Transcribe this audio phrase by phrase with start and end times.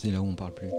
[0.00, 0.70] C'est là où on parle plus.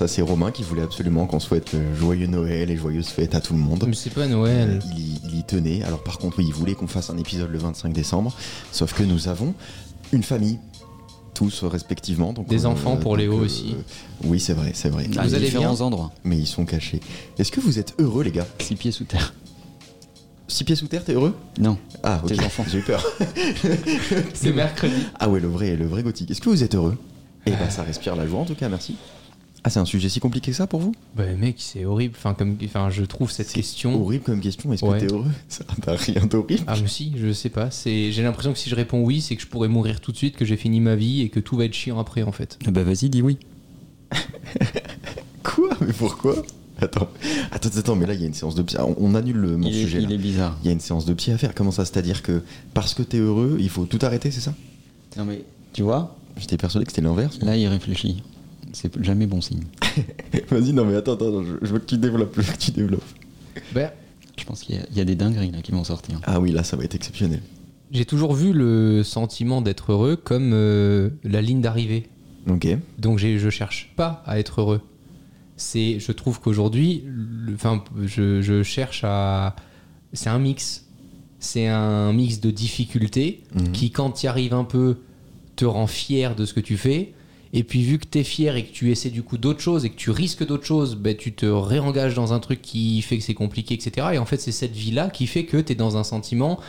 [0.00, 3.42] Ça c'est Romain qui voulait absolument qu'on souhaite euh, joyeux Noël et joyeuses fêtes à
[3.42, 3.84] tout le monde.
[3.86, 4.80] Mais c'est pas Noël.
[4.96, 5.82] Il y, il y tenait.
[5.82, 8.34] Alors par contre, oui, il voulait qu'on fasse un épisode le 25 décembre.
[8.72, 9.52] Sauf que nous avons
[10.14, 10.58] une famille,
[11.34, 12.32] tous respectivement.
[12.32, 13.76] Donc, Des enfants pour Léo euh, aussi.
[14.24, 15.06] Oui, c'est vrai, c'est vrai.
[15.06, 16.12] Vous allez différents bien endroits.
[16.24, 17.00] Mais ils sont cachés.
[17.38, 19.34] Est-ce que vous êtes heureux, les gars Six pieds sous terre.
[20.48, 21.76] Six pieds sous terre, t'es heureux Non.
[22.02, 22.30] Ah, ok.
[22.34, 22.64] Tes enfants.
[22.72, 23.06] J'ai eu peur.
[24.32, 25.08] C'est mercredi.
[25.18, 26.30] Ah ouais, le vrai, le vrai gothique.
[26.30, 26.96] Est-ce que vous êtes heureux?
[27.44, 28.96] Eh ben, ça respire la joie en tout cas, merci.
[29.62, 30.94] Ah, c'est un sujet si compliqué que ça pour vous?
[31.16, 32.14] Bah mec, c'est horrible.
[32.16, 34.00] Enfin, comme, enfin, je trouve cette question.
[34.02, 34.72] Horrible comme question.
[34.72, 34.98] Est-ce Ouais.
[35.00, 35.26] que t'es heureux?
[35.48, 36.62] Ça n'a rien d'horrible.
[36.66, 37.70] Ah mais si, je sais pas.
[37.70, 40.16] C'est, j'ai l'impression que si je réponds oui, c'est que je pourrais mourir tout de
[40.16, 42.58] suite, que j'ai fini ma vie et que tout va être chiant après en fait.
[42.66, 43.36] Ah Bah vas-y, dis oui.
[45.42, 45.70] Quoi?
[45.80, 46.36] Mais pourquoi?
[46.80, 47.08] Attends,
[47.52, 48.76] attends, attends, mais là il y a une séance de psy.
[48.80, 50.00] On, on annule le, mon il, est, sujet.
[50.00, 50.06] là.
[50.08, 50.56] il est bizarre.
[50.62, 51.54] Il y a une séance de psy à faire.
[51.54, 54.54] Comment ça C'est-à-dire que parce que t'es heureux, il faut tout arrêter, c'est ça?
[55.18, 57.38] Non mais tu vois, J'étais persuadé que c'était l'inverse.
[57.42, 58.22] là il réfléchit.
[58.72, 59.64] C'est jamais bon signe.
[60.50, 62.70] Vas-y, non mais attends, attends, je, je veux que tu développes, je veux que tu
[62.70, 63.02] développes.
[63.74, 63.92] Bah,
[64.38, 66.20] Je pense qu'il y, a- il y a des dingueries là qui vont sortir.
[66.24, 67.40] Ah oui, là ça va être exceptionnel.
[67.90, 72.06] j'ai toujours vu le sentiment d'être heureux comme euh, la ligne d'arrivée.
[72.48, 72.68] Ok.
[72.98, 74.80] Donc j'ai, je cherche pas à être heureux.
[75.56, 77.04] C'est, je trouve qu'aujourd'hui,
[77.54, 79.56] enfin, je, je cherche à.
[80.14, 80.86] C'est un mix.
[81.38, 83.72] C'est un mix de difficultés Mhm.
[83.72, 84.98] qui, quand tu y arrives un peu,
[85.56, 87.12] te rend fier de ce que tu fais.
[87.52, 89.90] Et puis, vu que tu fier et que tu essaies du coup d'autres choses et
[89.90, 93.24] que tu risques d'autres choses, ben, tu te réengages dans un truc qui fait que
[93.24, 94.08] c'est compliqué, etc.
[94.12, 96.60] Et en fait, c'est cette vie-là qui fait que tu es dans un sentiment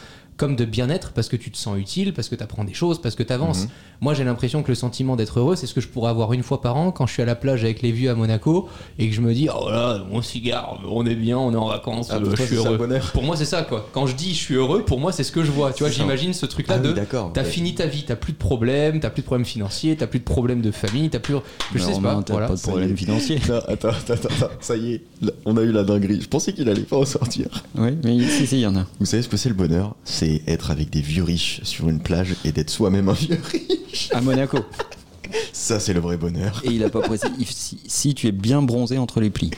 [0.41, 2.99] comme de bien-être parce que tu te sens utile, parce que tu apprends des choses,
[2.99, 3.65] parce que tu avances.
[3.65, 3.69] Mhm.
[4.01, 6.41] Moi, j'ai l'impression que le sentiment d'être heureux, c'est ce que je pourrais avoir une
[6.41, 8.67] fois par an quand je suis à la plage avec les vieux à Monaco
[8.97, 11.67] et que je me dis, oh là, mon cigare, on est bien, on est en
[11.67, 12.79] vacances, Ah, euh, je suis heureux.
[13.13, 13.87] Pour moi, c'est ça, quoi.
[13.93, 15.73] Quand je dis je suis heureux, pour moi, c'est ce que je vois.
[15.73, 16.93] Tu vois, j'imagine ce truc-là Ah oui, de.
[16.93, 17.29] d'accord.
[17.35, 17.47] T'as Ouais.
[17.47, 20.23] fini ta vie, t'as plus de problèmes, t'as plus de problèmes financiers, t'as plus de
[20.25, 21.35] problèmes de famille, t'as plus.
[21.75, 22.23] Je sais pas.
[22.25, 22.47] t'as Voilà.
[22.47, 23.39] pas de problème financier.
[23.47, 26.19] Non, attends, attends, attends, attends, ça y est, là, on a eu la dinguerie.
[26.21, 27.47] Je pensais qu'il allait pas en sortir.
[27.75, 28.85] Oui, mais si, si, il y en a.
[28.99, 29.95] Vous savez ce que c'est le bonheur?
[30.05, 34.09] C'est être avec des vieux riches sur une plage et d'être soi-même un vieux riche.
[34.13, 34.59] À Monaco.
[35.53, 36.61] Ça, c'est le vrai bonheur.
[36.65, 37.31] Et il a pas précisé.
[37.39, 39.51] il- Si, si tu es bien bronzé entre les plis.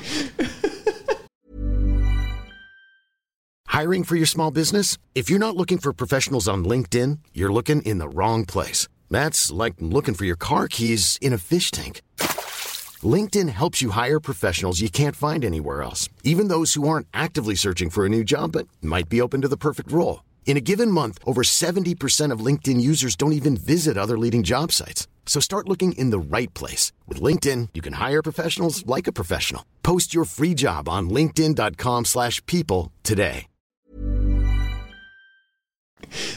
[3.67, 4.97] Hiring for your small business?
[5.15, 8.87] If you're not looking for professionals on LinkedIn, you're looking in the wrong place.
[9.09, 12.01] That's like looking for your car keys in a fish tank.
[13.03, 17.55] LinkedIn helps you hire professionals you can't find anywhere else, even those who aren't actively
[17.55, 20.23] searching for a new job but might be open to the perfect role.
[20.45, 24.71] In a given month, over 70% of LinkedIn users don't even visit other leading job
[24.71, 25.07] sites.
[25.25, 26.91] So start looking in the right place.
[27.07, 29.63] With LinkedIn, you can hire professionals like a professional.
[29.81, 33.47] Post your free job on linkedin.com/people slash people today.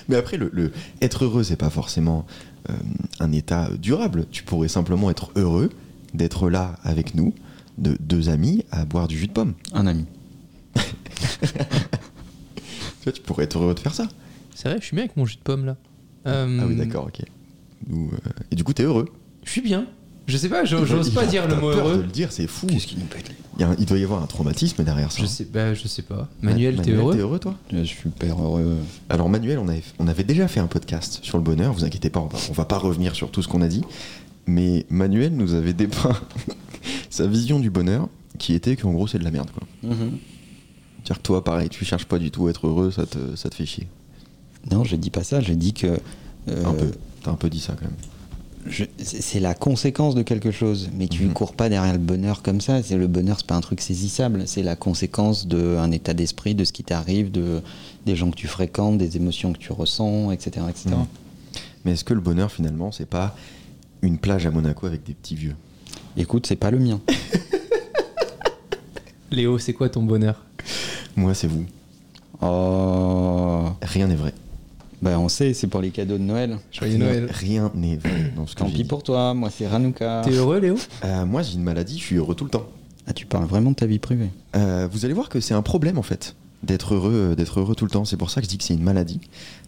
[0.08, 0.70] Mais après, le, le-
[1.02, 2.24] être heureux, c'est pas forcément
[2.70, 2.74] euh,
[3.18, 4.26] un état durable.
[4.30, 5.70] Tu pourrais simplement être heureux
[6.14, 7.34] d'être là avec nous,
[7.76, 9.54] de deux amis, à boire du jus de pomme.
[9.72, 10.06] Un ami.
[13.06, 14.08] Tu vois, tu pourrais être heureux de faire ça.
[14.52, 15.76] C'est vrai, je suis bien avec mon jus de pomme là.
[16.26, 17.22] Euh, Ah oui, d'accord, ok.
[17.86, 19.04] Nous, euh, Et du coup, t'es heureux.
[19.44, 19.86] Je suis bien.
[20.26, 22.02] Je sais pas, j'o- j'ose Il pas a- dire le t'as mot peur de heureux.
[22.02, 22.66] le dire, c'est fou.
[22.66, 24.82] Qu'est-ce qui nous pète les- Il, y a un- il doit y avoir un traumatisme
[24.82, 25.20] derrière ça.
[25.22, 26.28] Je sais, bah, je sais pas.
[26.42, 28.76] Manuel, Ma- t'es heureux T'es heureux, toi Je suis super heureux.
[29.08, 32.10] Alors Manuel, on avait, on avait déjà fait un podcast sur le bonheur, vous inquiétez
[32.10, 33.82] pas, on va, on va pas revenir sur tout ce qu'on a dit,
[34.48, 36.18] mais Manuel nous avait dépeint
[37.10, 39.50] sa vision du bonheur, qui était qu'en gros c'est de la merde.
[39.52, 39.62] quoi.
[39.82, 40.06] C'est-à-dire
[41.14, 43.54] que toi, pareil, tu cherches pas du tout à être heureux, ça te, ça te
[43.54, 43.86] fait chier.
[44.70, 45.40] Non, j'ai dit pas ça.
[45.40, 45.98] J'ai dit que.
[46.48, 46.90] euh, Un peu.
[47.22, 47.94] T'as un peu dit ça quand même.
[48.68, 51.32] je- c'est la conséquence de quelque chose, mais tu Mhm.
[51.34, 52.82] cours pas derrière le bonheur comme ça.
[52.82, 54.42] C'est le bonheur, c'est pas un truc saisissable.
[54.46, 57.60] C'est la conséquence d'un état d'esprit, de ce qui t'arrive, de
[58.06, 60.88] des gens que tu fréquentes, des émotions que tu ressens, etc., etc.
[60.96, 61.06] Mhm.
[61.84, 63.36] Mais est-ce que le bonheur finalement, c'est pas
[64.02, 65.54] une plage à Monaco avec des petits vieux?
[66.16, 67.00] Écoute, c'est pas le mien.
[69.30, 70.42] Léo, c'est quoi ton bonheur?
[71.16, 71.64] Moi, c'est vous.
[72.42, 74.32] Oh, Rien n'est vrai.
[75.02, 76.58] bah on sait, c'est pour les cadeaux de Noël.
[76.72, 77.28] Joyeux rien, Noël.
[77.32, 78.88] rien n'est vrai dans ce que Tant j'ai pis dit.
[78.88, 79.32] pour toi.
[79.34, 80.22] Moi, c'est Hanouka.
[80.24, 80.76] T'es heureux, Léo?
[81.04, 82.66] Euh, moi, j'ai une maladie, je suis heureux tout le temps.
[83.06, 84.30] Ah, tu parles vraiment de ta vie privée.
[84.56, 87.74] Euh, vous allez voir que c'est un problème en fait d'être heureux, euh, d'être heureux
[87.76, 88.04] tout le temps.
[88.04, 89.20] C'est pour ça que je dis que c'est une maladie.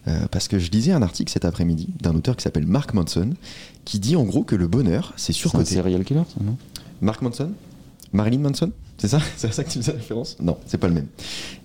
[0.07, 3.29] Euh, parce que je lisais un article cet après-midi d'un auteur qui s'appelle Mark Manson,
[3.85, 5.75] qui dit en gros que le bonheur, c'est C'est un surcoté.
[5.75, 6.57] serial killer, ça, non?
[7.01, 7.51] Mark Manson?
[8.11, 8.71] Marilyn Manson?
[8.99, 10.37] C'est ça C'est à ça que tu faisais référence?
[10.39, 11.07] Non, c'est pas le même.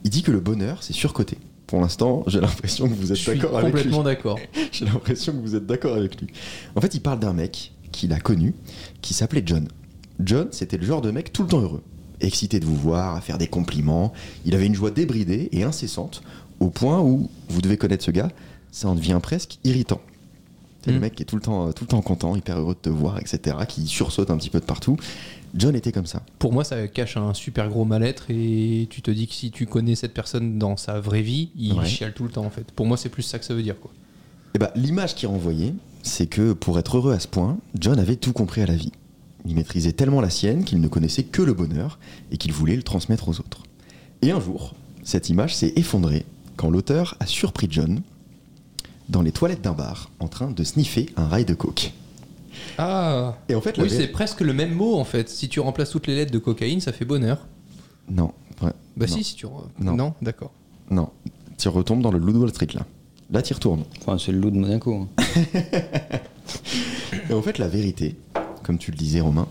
[0.05, 1.37] Il dit que le bonheur, c'est surcoté.
[1.67, 3.83] Pour l'instant, j'ai l'impression que vous êtes d'accord avec lui.
[3.83, 4.39] complètement d'accord.
[4.73, 6.29] J'ai l'impression que vous êtes d'accord avec lui.
[6.77, 8.55] En fait, il parle d'un mec qu'il a connu,
[9.01, 9.67] qui s'appelait John.
[10.21, 11.83] John, c'était le genre de mec tout le temps heureux,
[12.21, 14.13] excité de vous voir, à faire des compliments.
[14.45, 16.23] Il avait une joie débridée et incessante,
[16.61, 18.31] au point où, vous devez connaître ce gars,
[18.71, 20.01] ça en devient presque irritant.
[20.85, 21.01] C'est le Mm.
[21.01, 23.19] mec qui est tout le, temps, tout le temps content, hyper heureux de te voir,
[23.19, 24.99] etc., qui sursaute un petit peu de partout.
[25.57, 26.23] John était comme ça.
[26.39, 29.67] Pour moi, ça cache un super gros mal-être et tu te dis que si tu
[29.67, 31.87] connais cette personne dans sa vraie vie, il Ouais.
[31.87, 32.73] chiale tout le temps en fait.
[32.73, 33.93] Pour moi, c'est plus ça que ça veut dire quoi.
[34.55, 38.17] Eh ben, l'image qu'il renvoyait, c'est que pour être heureux à ce point, John avait
[38.17, 38.93] tout compris à la vie.
[39.47, 41.99] Il maîtrisait tellement la sienne qu'il ne connaissait que le bonheur
[42.31, 43.63] et qu'il voulait le transmettre aux autres.
[44.23, 46.25] Et un jour, cette image s'est effondrée
[46.57, 48.01] quand l'auteur a surpris John
[49.09, 51.93] dans les toilettes d'un bar en train de sniffer un rail de coke.
[52.79, 55.29] Ah Et en fait, Oui, c'est presque le même mot en fait.
[55.29, 57.47] Si tu remplaces toutes les lettres de cocaïne, ça fait bonheur.
[58.11, 59.47] Non, ouais, Bah non, si, si tu.
[59.47, 59.95] re- Non.
[59.97, 60.53] Non, d'accord.
[60.91, 61.11] non.
[61.57, 62.85] Tu retombes dans le Loup de Wall Street là.
[63.31, 63.85] Là, tu retournes.
[64.01, 64.95] Enfin, c'est le loup de Monaco.
[64.95, 65.09] hein.
[67.31, 68.17] Et en fait, la vérité,
[68.63, 69.47] comme tu le disais, Romain,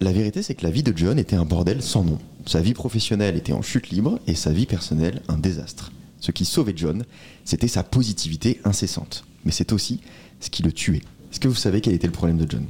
[0.00, 2.18] la vérité, c'est que la vie de John était un bordel sans nom.
[2.46, 5.92] Sa vie professionnelle était en chute libre et sa vie personnelle un désastre.
[6.20, 7.04] Ce qui sauvait John,
[7.44, 9.24] c'était sa positivité incessante.
[9.44, 10.00] Mais c'est aussi
[10.40, 11.02] ce qui le tuait.
[11.30, 12.64] Est-ce que vous savez quel était le problème de John?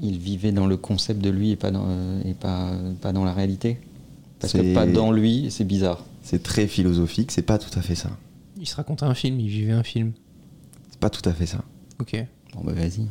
[0.00, 3.24] Il vivait dans le concept de lui et pas dans, euh, et pas, pas dans
[3.24, 3.80] la réalité.
[4.38, 6.04] Parce que pas dans lui, c'est bizarre.
[6.22, 8.10] C'est très philosophique, c'est pas tout à fait ça.
[8.58, 10.12] Il se racontait un film, il vivait un film.
[10.90, 11.64] C'est pas tout à fait ça.
[12.00, 12.16] Ok.
[12.54, 13.06] Bon, bah vas-y.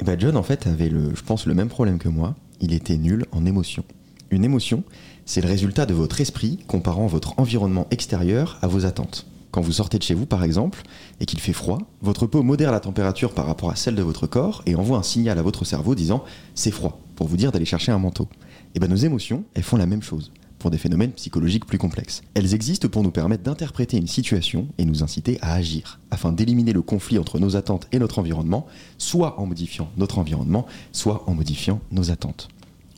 [0.00, 2.34] Et ben John, en fait, avait, le, je pense, le même problème que moi.
[2.60, 3.84] Il était nul en émotion.
[4.30, 4.84] Une émotion,
[5.26, 9.26] c'est le résultat de votre esprit comparant votre environnement extérieur à vos attentes.
[9.54, 10.82] Quand vous sortez de chez vous, par exemple,
[11.20, 14.26] et qu'il fait froid, votre peau modère la température par rapport à celle de votre
[14.26, 16.24] corps et envoie un signal à votre cerveau disant
[16.56, 18.28] c'est froid, pour vous dire d'aller chercher un manteau.
[18.74, 22.22] Et ben nos émotions, elles font la même chose, pour des phénomènes psychologiques plus complexes.
[22.34, 26.72] Elles existent pour nous permettre d'interpréter une situation et nous inciter à agir, afin d'éliminer
[26.72, 28.66] le conflit entre nos attentes et notre environnement,
[28.98, 32.48] soit en modifiant notre environnement, soit en modifiant nos attentes.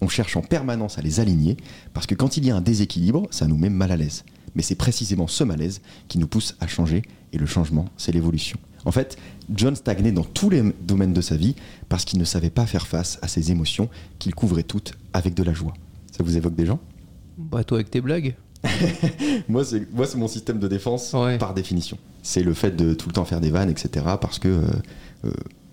[0.01, 1.59] On cherche en permanence à les aligner,
[1.93, 4.25] parce que quand il y a un déséquilibre, ça nous met mal à l'aise.
[4.57, 8.59] Mais c'est précisément ce malaise qui nous pousse à changer, et le changement, c'est l'évolution.
[8.85, 9.17] En fait,
[9.55, 11.55] John stagnait dans tous les domaines de sa vie
[11.89, 13.89] parce qu'il ne savait pas faire face à ses émotions
[14.19, 15.75] qu'il couvrait toutes avec de la joie.
[16.17, 16.79] Ça vous évoque des gens?
[17.37, 18.35] Bah toi avec tes blagues.
[19.49, 21.39] Moi, c'est moi, c'est mon système de défense Ouais.
[21.39, 21.99] par définition.
[22.23, 24.05] C'est le fait de tout le temps faire des vannes, etc.
[24.21, 24.63] Parce que euh,
[25.25, 25.31] euh,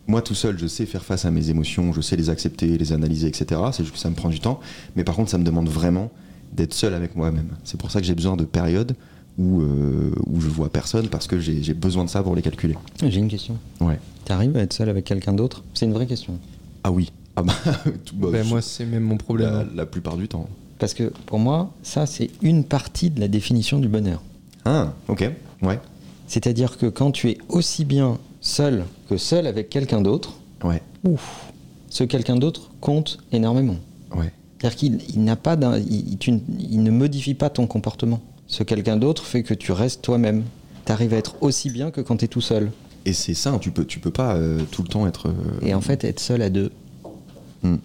[0.08, 2.92] moi, tout seul, je sais faire face à mes émotions, je sais les accepter, les
[2.94, 3.62] analyser, etc.
[3.72, 4.60] C'est juste que ça me prend du temps.
[4.96, 6.12] Mais par contre, ça me demande vraiment
[6.56, 7.50] d'être seul avec moi-même.
[7.64, 8.96] C'est pour ça que j'ai besoin de périodes
[9.38, 12.76] où, euh, où je vois personne parce que j'ai besoin de ça pour les calculer.
[13.06, 13.58] J'ai une question.
[13.82, 14.00] Ouais.
[14.26, 15.64] T'arrives à être seul avec quelqu'un d'autre?
[15.74, 16.38] C'est une vraie question.
[16.84, 17.12] Ah oui.
[17.36, 17.54] Ah bah,
[18.06, 19.50] tout- bah, Bah, je- moi, c'est même mon problème.
[19.52, 19.68] la, hein.
[19.76, 20.48] la plupart du temps.
[20.80, 24.22] Parce que pour moi, ça, c'est une partie de la définition du bonheur.
[24.66, 25.30] Ah, ok.
[25.62, 25.80] Ouais.
[26.28, 30.34] C'est-à-dire que quand tu es aussi bien seul que seul avec quelqu'un d'autre,
[30.64, 30.82] Ouais.
[31.06, 31.52] ouf,
[31.90, 33.78] ce quelqu'un d'autre compte énormément.
[34.16, 34.32] Ouais.
[34.64, 35.58] C'est-à-dire qu'il il n'a pas
[35.90, 38.22] il, tu ne- il ne modifie pas ton comportement.
[38.48, 40.44] Ce quelqu'un d'autre fait que tu restes toi-même.
[40.86, 42.72] Tu arrives à être aussi bien que quand tu es tout seul.
[43.06, 45.28] Et c'est ça, tu peux, tu peux pas euh, tout le temps être.
[45.28, 45.34] euh,
[45.66, 46.72] Et en fait, être seul à deux,
[47.64, 47.76] hmm.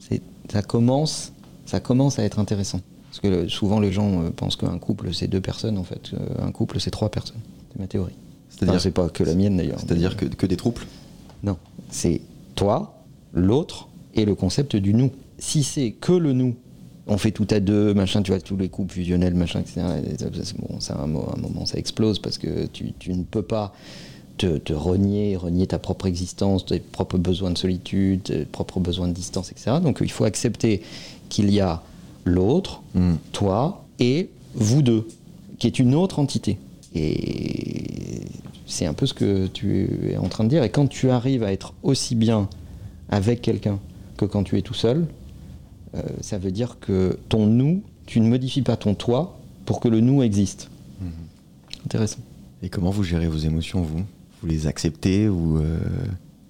[0.00, 1.32] c'est- ça commence,
[1.66, 2.80] ça commence à être intéressant.
[3.10, 6.10] Parce que souvent les gens euh, pensent qu'un couple c'est deux personnes en fait.
[6.40, 7.38] Un couple c'est trois personnes.
[7.72, 8.14] C'est ma théorie.
[8.50, 9.78] C'est-à-dire- Enfin, c'est pas que la mienne d'ailleurs.
[9.78, 10.82] C'est-à-dire que, que des troubles
[11.44, 11.56] Non,
[11.90, 12.22] c'est
[12.56, 15.12] toi, l'autre et le concept du nous.
[15.44, 16.54] Si c'est que le nous,
[17.08, 19.82] on fait tout à deux, machin, tu vois, tous les couples fusionnels, machin, etc.
[20.56, 23.74] bon, ça, à un moment, ça explose parce que tu, tu ne peux pas
[24.38, 29.08] te, te renier, renier ta propre existence, tes propres besoins de solitude, tes propres besoins
[29.08, 29.78] de distance, etc.
[29.82, 30.80] Donc il faut accepter
[31.28, 31.82] qu'il y a
[32.24, 33.14] l'autre, Hmm.
[33.32, 35.08] toi et vous deux,
[35.58, 36.56] qui est une autre entité.
[36.94, 38.20] Et
[38.66, 40.62] c'est un peu ce que tu es en train de dire.
[40.62, 42.48] Et quand tu arrives à être aussi bien
[43.08, 43.80] avec quelqu'un
[44.16, 45.08] que quand tu es tout seul,
[46.20, 50.00] ça veut dire que ton nous, tu ne modifies pas ton toi pour que le
[50.00, 50.68] nous existe.
[51.84, 52.20] Intéressant.
[52.62, 54.02] Et comment vous gérez vos émotions, vous?
[54.40, 55.78] Vous les acceptez ou euh,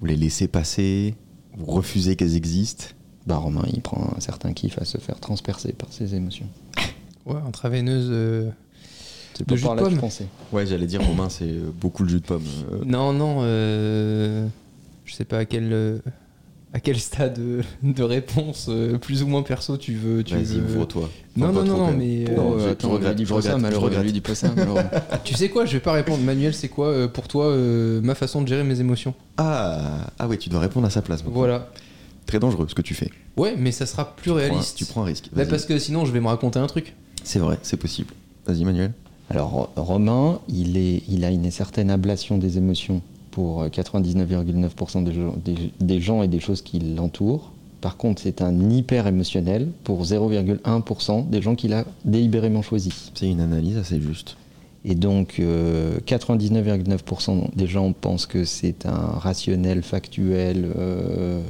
[0.01, 1.15] vous les laissez passer
[1.57, 2.85] Vous refusez qu'elles existent?
[3.27, 6.47] Bah Romain, il prend un certain kiff à se faire transpercer par ses émotions.
[7.25, 8.09] Ouais, intraveineuse.
[8.11, 8.51] euh,
[9.35, 10.01] C'est De pas jus par de là que je pomme.
[10.01, 10.27] pensais.
[10.53, 12.43] Ouais, j'allais dire, Romain, c'est euh, beaucoup le jus de pomme.
[12.73, 12.81] euh.
[12.85, 13.37] Non, non.
[13.43, 14.49] euh,
[15.05, 16.03] Je sais pas à quel.
[16.73, 20.23] Euh, À quel stade euh, de réponse, euh, plus ou moins perso, tu veux.
[20.25, 21.09] Tu Vas-y, veux- ouvre-toi.
[21.37, 22.25] Non, non, non, non, mais.
[22.29, 24.05] euh, Non, je- attends, je regrette, lui dis je pas ça, regrette, je malheureux, regrette.
[24.05, 24.83] lui dis pas ça, malheureux.
[25.25, 26.23] Tu sais quoi, je vais pas répondre.
[26.23, 29.15] Manuel, c'est quoi euh, pour toi euh, ma façon de gérer mes émotions?
[29.37, 31.21] Ah, ah oui, tu dois répondre à sa place.
[31.23, 31.39] maintenant.
[31.39, 31.69] Voilà.
[32.27, 33.11] très dangereux ce que tu fais.
[33.37, 34.77] Ouais, mais ça sera plus Tu prends un- réaliste.
[34.77, 35.29] Tu prends un risque.
[35.35, 36.95] Bah, parce que sinon, je vais me raconter un truc.
[37.25, 38.13] C'est vrai, c'est possible.
[38.47, 38.93] Vas-y, Manuel.
[39.31, 43.01] Alors, Ro- Romain, il, est, il a une certaine ablation des émotions
[43.33, 47.51] pour euh, 99,9% des, gens- des- des gens et des choses qui l'entourent.
[47.81, 53.11] Par contre, c'est un hyper émotionnel pour 0,1% des gens qu'il a délibérément choisis.
[53.15, 54.37] C'est une analyse assez juste.
[54.85, 61.41] Et donc, euh, 99,9% des gens pensent que c'est un rationnel, factuel, euh,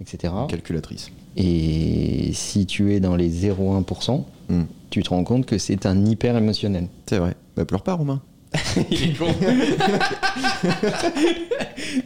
[0.00, 0.32] etc.
[0.48, 1.10] Calculatrice.
[1.36, 4.64] Et si tu es dans les 0,1%, Hmm.
[4.90, 6.88] tu te rends compte que c'est un hyper émotionnel.
[7.06, 7.34] C'est vrai.
[7.56, 8.20] Bah, pleure pas, Romain.
[8.90, 9.26] Il est con.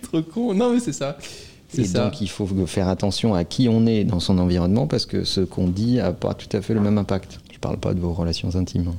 [0.02, 0.54] Trop con.
[0.54, 1.18] Non, mais c'est ça.
[1.68, 2.04] C'est Et ça.
[2.04, 5.40] donc, il faut faire attention à qui on est dans son environnement parce que ce
[5.42, 7.40] qu'on dit n'a pas tout à fait le même impact.
[7.52, 8.92] Je parle pas de vos relations intimes.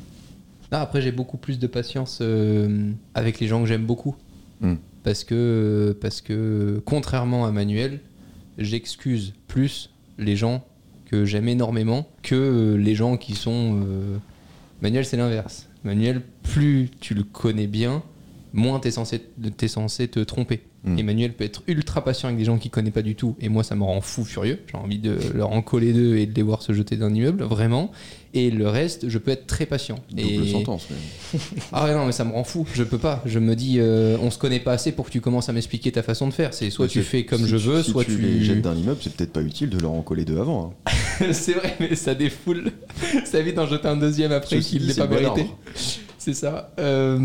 [0.72, 4.16] Non, après, j'ai beaucoup plus de patience euh, avec les gens que j'aime beaucoup.
[4.62, 4.76] Hmm.
[5.04, 8.02] Parce que, parce que, contrairement à Manuel,
[8.60, 9.90] j'excuse plus
[10.20, 10.64] les gens
[11.06, 13.80] que j'aime énormément que euh, les gens qui sont.
[13.84, 14.18] euh,
[14.82, 15.68] Manuel, c'est l'inverse.
[15.84, 18.04] Manuel, plus tu le connais bien,
[18.54, 19.22] moins t'es censé,
[19.58, 20.62] t'es censé te tromper.
[20.84, 21.00] Mm.
[21.00, 23.64] Emmanuel peut être ultra patient avec des gens qu'il connaît pas du tout, et moi
[23.64, 24.60] ça me rend fou furieux.
[24.72, 27.44] J'ai envie de leur en coller deux et de les voir se jeter d'un immeuble,
[27.44, 27.92] vraiment.
[28.36, 29.96] Et le reste, je peux être très patient.
[30.12, 30.52] Double et...
[30.52, 30.88] sentence.
[30.92, 31.40] mais-
[31.72, 32.68] Ah ouais, non, mais ça me rend fou.
[32.74, 33.24] Je peux pas.
[33.26, 35.92] Je me dis, euh, on se connaît pas assez pour que tu commences à m'expliquer
[35.92, 36.54] ta façon de faire.
[36.54, 38.22] C'est soit Mais tu fais comme si je tu- veux, si soit tu tu.
[38.22, 40.76] les jettes d'un immeuble, c'est peut-être pas utile de leur en coller deux avant.
[40.86, 40.92] hein.
[41.32, 42.72] c'est vrai, mais ça défoule.
[43.26, 45.48] ça évite d'en jeter un deuxième après qu'il l'ait pas mérité.
[46.22, 46.74] C'est ça.
[46.80, 47.18] Euh,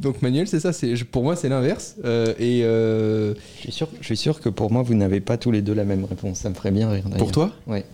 [0.00, 0.72] donc Manuel, c'est ça.
[0.72, 1.96] C'est pour moi, c'est l'inverse.
[2.04, 5.36] Euh, et euh, Je suis, sûr, je suis sûr que pour moi, vous n'avez pas
[5.36, 6.38] tous les deux la même réponse.
[6.38, 7.02] Ça me ferait bien rire.
[7.04, 7.18] d'ailleurs.
[7.18, 7.52] Pour toi?
[7.66, 7.84] Ouais.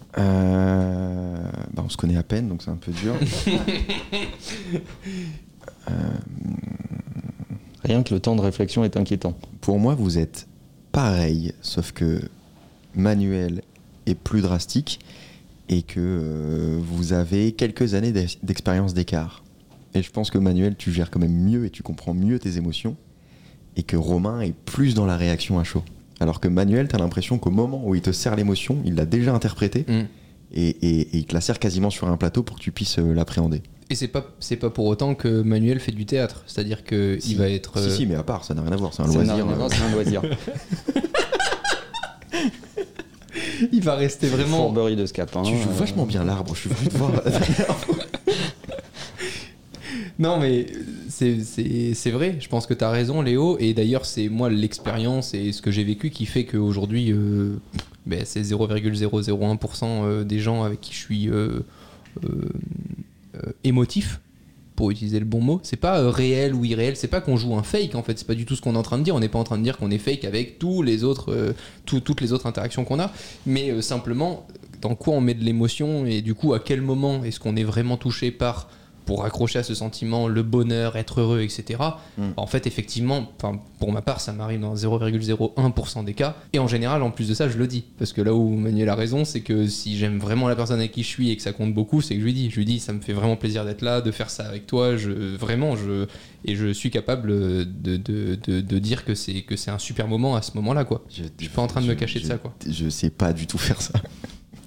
[1.89, 3.15] Euh, On se connaît à peine, donc c'est un peu dur.
[7.85, 9.35] Rien que le temps de réflexion est inquiétant.
[9.61, 10.47] Pour moi, vous êtes
[10.93, 12.21] pareil, sauf que
[12.95, 13.63] Manuel
[14.07, 14.99] est plus drastique
[15.69, 19.43] et que euh, vous avez quelques années d'ex- d'expérience d'écart.
[19.95, 22.57] Et je pense que Manuel, tu gères quand même mieux et tu comprends mieux tes
[22.57, 22.97] émotions
[23.77, 25.83] et que Romain est plus dans la réaction à chaud.
[26.21, 29.07] Alors que Manuel, tu as l'impression qu'au moment où il te sert l'émotion, il l'a
[29.07, 30.07] déjà interprétée hmm.
[30.53, 32.99] Et, et- et il te la sert quasiment sur un plateau pour que tu puisses
[32.99, 33.63] euh, l'appréhender.
[33.91, 36.43] et c'est pas c'est pas pour autant que Manuel fait du théâtre.
[36.47, 37.33] C'est-à-dire que Si.
[37.33, 37.79] il va être.
[37.79, 39.25] Si, euh, si, mais à part, ça n'a rien à voir, c'est un Ça n'a
[39.25, 39.45] loisir.
[39.45, 40.23] rien à voir, euh, C'est un loisir.
[43.73, 44.65] il va rester vraiment.
[44.65, 45.43] Fourberie de scapin.
[45.43, 47.13] Tu joues euh, vachement bien l'arbre, je suis venu te voir.
[50.19, 50.67] Non, mais
[51.09, 53.57] c'est- vrai, je pense que tu as raison, Léo.
[53.61, 57.57] Et d'ailleurs, c'est moi l'expérience et ce que j'ai vécu qui fait qu'aujourd'hui, euh,
[58.07, 61.61] ben, c'est 0,001% euh, des gens avec qui je suis euh,
[62.25, 62.49] euh,
[63.65, 64.21] émotif,
[64.75, 65.61] pour utiliser le bon mot.
[65.65, 68.35] C'est pas réel ou irréel, c'est pas qu'on joue un fake en fait, c'est pas
[68.37, 69.15] du tout ce qu'on est en train de dire.
[69.15, 71.99] On n'est pas en train de dire qu'on est fake avec tous les autres, tout-
[72.01, 73.13] toutes les autres interactions qu'on a,
[73.45, 74.47] mais simplement
[74.81, 77.65] dans quoi on met de l'émotion et du coup à quel moment est-ce qu'on est
[77.65, 78.69] vraiment touché par
[79.09, 81.83] pour accrocher à ce sentiment le bonheur, être heureux, etc.
[82.19, 82.25] Mm.
[82.37, 83.27] En fait, effectivement,
[83.79, 86.37] pour ma part, ça m'arrive dans 0,01% des cas.
[86.53, 87.85] Et en général, en plus de ça, je le dis.
[87.99, 90.93] Parce que là où Manuel a raison, c'est que si j'aime vraiment la personne avec
[90.93, 92.51] qui je suis et que ça compte beaucoup, c'est que je lui dis.
[92.51, 94.99] Je lui dis, ça me fait vraiment plaisir d'être là, de faire ça avec toi.
[94.99, 96.05] Je, vraiment, je,
[96.45, 100.07] et je suis capable de, de, de, de dire que c'est, que c'est un super
[100.07, 101.03] moment à ce moment-là, quoi.
[101.09, 102.53] Je suis pas en train de me cacher de ça, quoi.
[102.69, 103.95] Je sais pas du tout faire ça.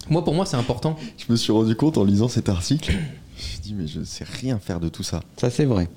[0.09, 0.97] Moi, pour moi, c'est important.
[1.19, 2.95] Je me suis rendu compte en lisant cet article.
[3.41, 5.21] Je me dit, mais je sais rien faire de tout ça.
[5.37, 5.87] Ça, c'est vrai.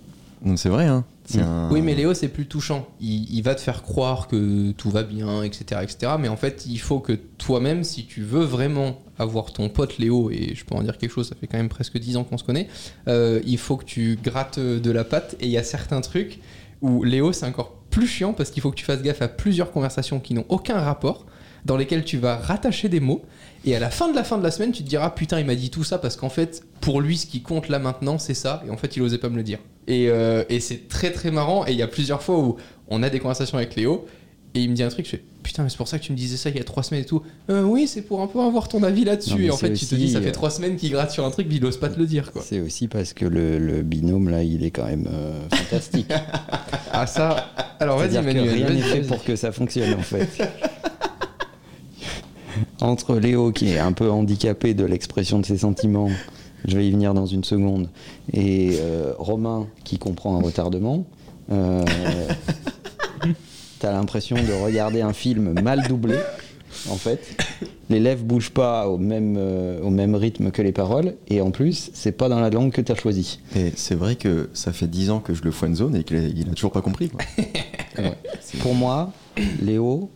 [0.44, 1.04] Donc c'est vrai, hein.
[1.34, 1.38] Mm.
[1.40, 2.86] un- Oui, mais Léo, c'est plus touchant.
[3.00, 6.12] Il, il va te faire croire que tout va bien, etc., etc.
[6.18, 10.30] Mais en fait, il faut que toi-même, si tu veux vraiment avoir ton pote Léo,
[10.30, 12.36] et je peux en dire quelque chose, ça fait quand même presque 10 ans qu'on
[12.36, 12.68] se connaît,
[13.08, 15.36] euh, il faut que tu grattes de la patte.
[15.40, 16.40] Et il y a certains trucs
[16.82, 19.70] où Léo, c'est encore plus chiant parce qu'il faut que tu fasses gaffe à plusieurs
[19.72, 21.24] conversations qui n'ont aucun rapport,
[21.64, 23.22] dans lesquelles tu vas rattacher des mots.
[23.66, 25.46] Et à la fin de la fin de la semaine, tu te diras putain, il
[25.46, 28.34] m'a dit tout ça parce qu'en fait, pour lui, ce qui compte là maintenant, c'est
[28.34, 28.62] ça.
[28.66, 29.58] Et en fait, il osait pas me le dire.
[29.86, 31.66] Et, euh, et c'est très très marrant.
[31.66, 32.56] Et il y a plusieurs fois où
[32.88, 34.06] on a des conversations avec Léo.
[34.54, 36.12] Et il me dit un truc, je fais putain, mais c'est pour ça que tu
[36.12, 37.22] me disais ça il y a trois semaines et tout.
[37.50, 39.44] Euh, oui, c'est pour un peu avoir ton avis là-dessus.
[39.44, 41.30] Et en fait, tu te dis, ça euh, fait trois semaines qu'il gratte sur un
[41.30, 42.30] truc, mais il ose pas te le dire.
[42.40, 46.10] C'est aussi parce que le, le binôme, là, il est quand même euh, fantastique.
[46.96, 47.50] Ah, ça.
[47.80, 48.48] Alors vas-y, Manuel.
[48.50, 50.28] rien n'est fait pour que ça fonctionne, en fait.
[52.84, 56.10] Entre Léo, qui est un peu handicapé de l'expression de ses sentiments,
[56.66, 57.88] je vais y venir dans une seconde,
[58.30, 61.06] et euh, Romain, qui comprend un retardement,
[61.50, 61.82] euh,
[63.78, 66.16] t'as l'impression de regarder un film mal doublé,
[66.90, 67.26] en fait.
[67.88, 71.52] Les lèvres bougent pas au même, euh, au même rythme que les paroles, et en
[71.52, 73.40] plus, c'est pas dans la langue que t'as choisi.
[73.56, 76.20] Et c'est vrai que ça fait 10 ans que je le zone et qu'il a,
[76.20, 77.08] il a toujours pas compris.
[77.08, 77.22] Quoi.
[77.96, 78.12] Ouais.
[78.58, 79.12] Pour moi,
[79.62, 80.10] Léo,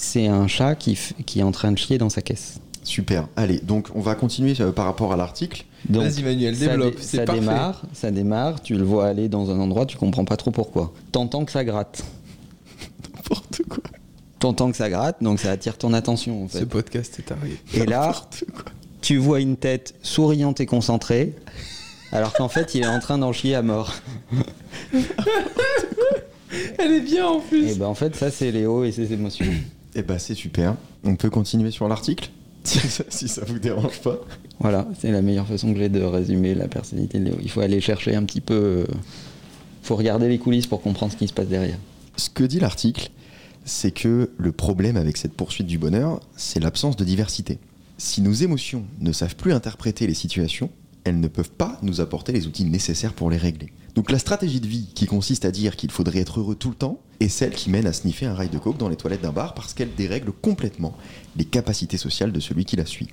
[0.00, 2.60] c'est un chat qui, f- qui est en train de chier dans sa caisse.
[2.84, 3.26] Super.
[3.36, 5.64] Allez, donc on va continuer euh, par rapport à l'article.
[5.88, 7.40] Donc, Vas-y, Manuel, ça développe, dé- ça parfait.
[7.40, 10.92] démarre, ça démarre, tu le vois aller dans un endroit, tu comprends pas trop pourquoi.
[11.12, 12.04] T'entends que ça gratte.
[13.14, 13.82] N'importe quoi.
[14.38, 16.66] T'entends que ça gratte, donc ça attire ton attention en Ce fait.
[16.66, 17.58] podcast est arrivé.
[17.74, 18.12] Et là,
[18.54, 18.64] quoi.
[19.02, 21.34] tu vois une tête souriante et concentrée,
[22.12, 23.92] alors qu'en fait, il est en train d'en chier à mort.
[26.78, 27.72] Elle est bien en plus.
[27.72, 29.46] Et ben en fait, ça c'est Léo et ses émotions.
[29.98, 30.76] Eh ben c'est super.
[31.02, 32.30] On peut continuer sur l'article
[32.62, 34.18] si, ça, vous dérange pas.
[34.60, 37.36] Voilà, c'est la meilleure façon que j'ai de résumer la personnalité de Léo.
[37.42, 38.54] Il faut aller chercher un petit peu.
[38.54, 38.86] euh,
[39.82, 41.78] faut regarder les coulisses pour comprendre ce qui se passe derrière.
[42.16, 43.10] Ce que dit l'article,
[43.64, 47.58] c'est que le problème avec cette poursuite du bonheur, c'est l'absence de diversité.
[47.96, 50.70] Si nos émotions ne savent plus interpréter les situations,
[51.04, 53.72] elles ne peuvent pas nous apporter les outils nécessaires pour les régler.
[53.94, 56.74] Donc la stratégie de vie qui consiste à dire qu'il faudrait être heureux tout le
[56.76, 59.32] temps est celle qui mène à sniffer un rail de coke dans les toilettes d'un
[59.32, 60.96] bar parce qu'elle dérègle complètement
[61.36, 63.08] les capacités sociales de celui qui la suit.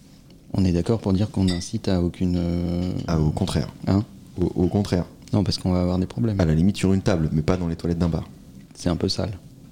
[0.54, 2.36] On est d'accord pour dire qu'on incite à aucune.
[2.38, 3.70] euh, Ah, au contraire.
[3.88, 4.04] Hein
[4.40, 5.06] Au, au contraire.
[5.34, 6.40] Non, parce qu'on va avoir des problèmes.
[6.40, 8.30] À la limite sur une table, mais pas dans les toilettes d'un bar.
[8.76, 9.32] C'est un peu sale.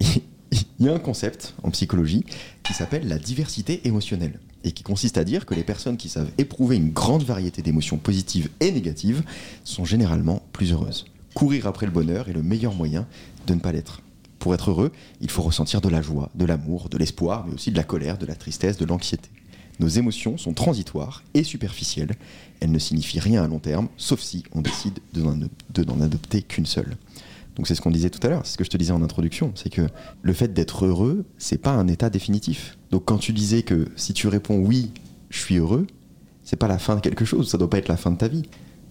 [0.80, 2.24] Il y a un concept en psychologie
[2.64, 6.30] qui s'appelle la diversité émotionnelle et qui consiste à dire que les personnes qui savent
[6.38, 9.22] éprouver une grande variété d'émotions positives et négatives
[9.62, 11.04] sont généralement plus heureuses.
[11.34, 13.06] Courir après le bonheur est le meilleur moyen
[13.46, 14.00] de ne pas l'être.
[14.38, 17.70] Pour être heureux, il faut ressentir de la joie, de l'amour, de l'espoir, mais aussi
[17.70, 19.28] de la colère, de la tristesse, de l'anxiété.
[19.80, 22.14] Nos émotions sont transitoires et superficielles.
[22.60, 26.66] Elles ne signifient rien à long terme, sauf si on décide de n'en adopter qu'une
[26.66, 26.96] seule.
[27.56, 29.02] Donc c'est ce qu'on disait tout à l'heure, c'est ce que je te disais en
[29.02, 29.86] introduction, c'est que
[30.22, 32.78] le fait d'être heureux, c'est pas un état définitif.
[32.90, 34.90] Donc quand tu disais que si tu réponds oui,
[35.30, 35.86] je suis heureux,
[36.42, 38.28] c'est pas la fin de quelque chose, ça doit pas être la fin de ta
[38.28, 38.42] vie.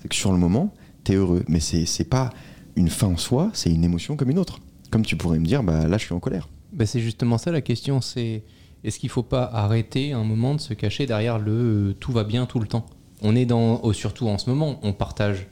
[0.02, 2.32] C'est que sur le moment, t'es heureux, mais c'est pas
[2.76, 4.60] une fin en soi, c'est une émotion comme une autre.
[4.90, 6.50] Comme tu pourrais me dire, bah là je suis en colère.
[6.72, 8.44] Bah, c'est justement ça la question, c'est
[8.84, 12.24] est-ce qu'il faut pas arrêter un moment de se cacher derrière le euh, tout va
[12.24, 12.86] bien tout le temps?
[13.22, 15.48] On est dans, surtout en ce moment, on partage,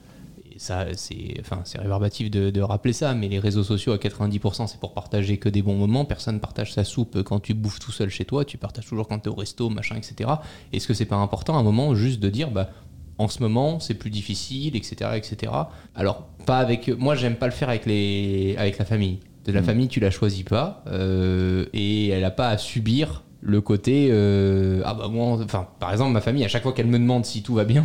[0.58, 4.78] ça c'est enfin, réverbatif de, de rappeler ça, mais les réseaux sociaux à 90% c'est
[4.80, 8.08] pour partager que des bons moments, personne partage sa soupe quand tu bouffes tout seul
[8.10, 10.30] chez toi, tu partages toujours quand tu es au resto, machin, etc.
[10.72, 12.70] Est-ce que c'est pas important à un moment juste de dire, bah
[13.18, 15.52] en ce moment, c'est plus difficile, etc., etc.
[15.94, 16.88] Alors, pas avec.
[16.88, 19.20] Moi, j'aime pas le faire avec les, avec la famille.
[19.44, 19.64] De la Mm.
[19.64, 24.08] famille, tu la choisis pas, euh, et elle a pas à subir le côté.
[24.10, 27.24] euh, ah bah moi, enfin, par exemple, ma famille, à chaque fois qu'elle me demande
[27.24, 27.84] si tout va bien,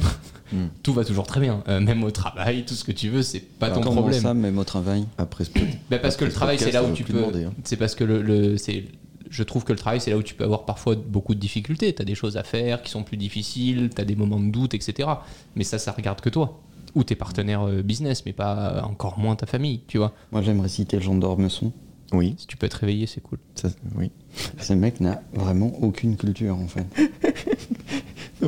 [0.51, 0.65] Mm.
[0.83, 1.63] tout va toujours très bien.
[1.67, 4.21] Euh, même au travail, tout ce que tu veux, c'est pas ton Comment problème.
[4.21, 6.93] ça, même au travail Après ce podcast, Bah, parce que le travail, c'est là où
[6.93, 7.23] tu peux.
[7.23, 7.53] hein.
[7.63, 8.86] C'est parce que le, le- c'est.
[9.29, 11.93] Je trouve que le travail, c'est là où tu peux avoir parfois beaucoup de difficultés.
[11.93, 14.49] Tu as des choses à faire qui sont plus difficiles, tu as des moments de
[14.51, 15.10] doute, etc.
[15.57, 16.62] Mais ça, ça regarde que toi.
[16.95, 20.13] Ou tes partenaires euh, business, mais pas euh, encore moins ta famille, tu vois.
[20.31, 21.73] Moi, j'aimerais citer le genre d'Ormesson.
[22.13, 23.38] oui, Si tu peux te réveiller, c'est cool.
[23.55, 24.12] ça, oui.
[24.60, 26.86] Ce mec n'a vraiment aucune culture, en fait.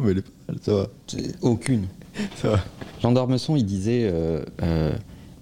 [0.02, 0.88] Mais elle est pas mal, ça va.
[1.42, 1.88] Aucune.
[2.36, 2.66] Ça va.
[3.02, 4.94] Jean d'Ormesson, il disait euh, euh,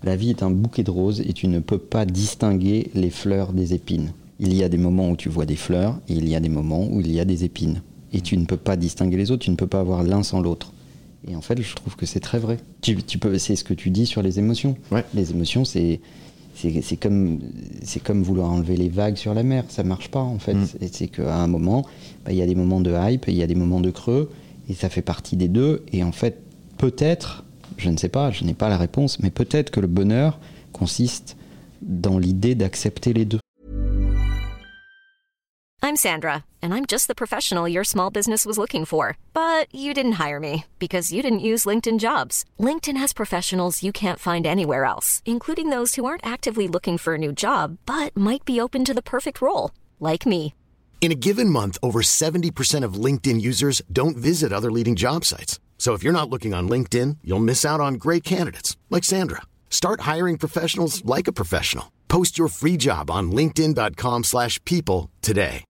[0.04, 3.54] La vie est un bouquet de roses et tu ne peux pas distinguer les fleurs
[3.54, 4.12] des épines.
[4.40, 6.50] Il y a des moments où tu vois des fleurs et il y a des
[6.50, 7.82] moments où il y a des épines.
[8.14, 10.42] Et tu ne peux pas distinguer les autres, tu ne peux pas avoir l'un sans
[10.42, 10.72] l'autre.
[11.28, 12.58] Et en fait, je trouve que c'est très vrai.
[12.82, 14.78] Tu, tu peux, c'est ce que tu dis sur les émotions.
[14.92, 15.04] Ouais.
[15.14, 16.00] Les émotions, c'est
[16.82, 17.40] c'est comme
[17.84, 19.64] c'est comme vouloir enlever les vagues sur la mer.
[19.70, 20.56] Ça marche pas en fait.
[20.56, 20.68] Mm.
[20.92, 21.86] C'est qu'à un moment,
[22.26, 24.32] bah, il y a des moments de hype, il y a des moments de creux,
[24.70, 25.84] et ça fait partie des deux.
[25.92, 26.42] Et en fait,
[26.78, 27.44] peut-être,
[27.78, 30.40] je ne sais pas, je n'ai pas la réponse, mais peut-être que le bonheur
[30.74, 31.38] consiste
[31.82, 33.40] dans l'idée d'accepter les deux.
[35.84, 39.16] I'm Sandra, and I'm just the professional your small business was looking for.
[39.34, 42.44] But you didn't hire me because you didn't use LinkedIn jobs.
[42.60, 47.14] LinkedIn has professionals you can't find anywhere else, including those who aren't actively looking for
[47.14, 50.54] a new job but might be open to the perfect role, like me.
[51.00, 55.58] In a given month, over 70% of LinkedIn users don't visit other leading job sites.
[55.78, 59.44] So if you're not looking on LinkedIn, you'll miss out on great candidates like Sandra.
[59.70, 61.86] Start hiring professionals like a professional.
[62.10, 65.64] Post your free job on linkedin.com/people slash people today.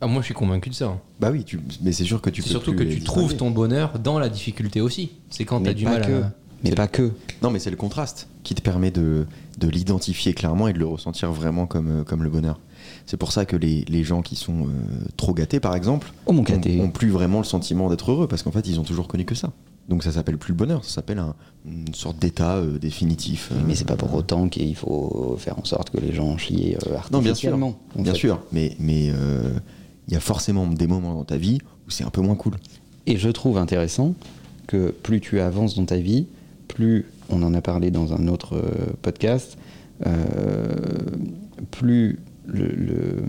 [0.00, 0.86] Ah, moi, je suis convaincu de ça.
[0.86, 1.00] hein.
[1.20, 3.98] Bah oui, tu, mais c'est sûr que tu peux surtout que tu trouves ton bonheur
[3.98, 5.12] dans la difficulté aussi.
[5.30, 6.22] C'est quand tu as du mal que.
[6.22, 6.32] à.
[6.62, 7.12] Mais pas que.
[7.42, 9.26] Non, mais c'est le contraste qui te permet de,
[9.58, 12.58] de l'identifier clairement et de le ressentir vraiment comme, euh, comme le bonheur.
[13.06, 14.70] C'est pour ça que les, les gens qui sont euh,
[15.16, 18.50] trop gâtés, par exemple, Oh mon ont, plus vraiment le sentiment d'être heureux parce qu'en
[18.50, 19.52] fait, ils ont toujours connu que ça.
[19.88, 21.34] Donc ça s'appelle plus le bonheur, ça s'appelle un-
[21.66, 23.50] une sorte d'état euh, définitif.
[23.52, 26.74] Euh, mais c'est pas pour autant qu'il faut faire en sorte que les gens chient
[26.86, 27.50] euh, Non, bien sûr.
[27.52, 27.78] artificiellement.
[27.98, 28.18] en Bien fait.
[28.18, 29.12] sûr, mais mais
[30.08, 32.54] il y a forcément des moments dans ta vie où c'est un peu moins cool.
[33.06, 34.14] Et je trouve intéressant
[34.66, 36.26] que plus tu avances dans ta vie,
[36.68, 39.56] plus, on en a parlé dans un autre euh, podcast,
[40.06, 40.74] euh,
[41.70, 43.22] plus le- le-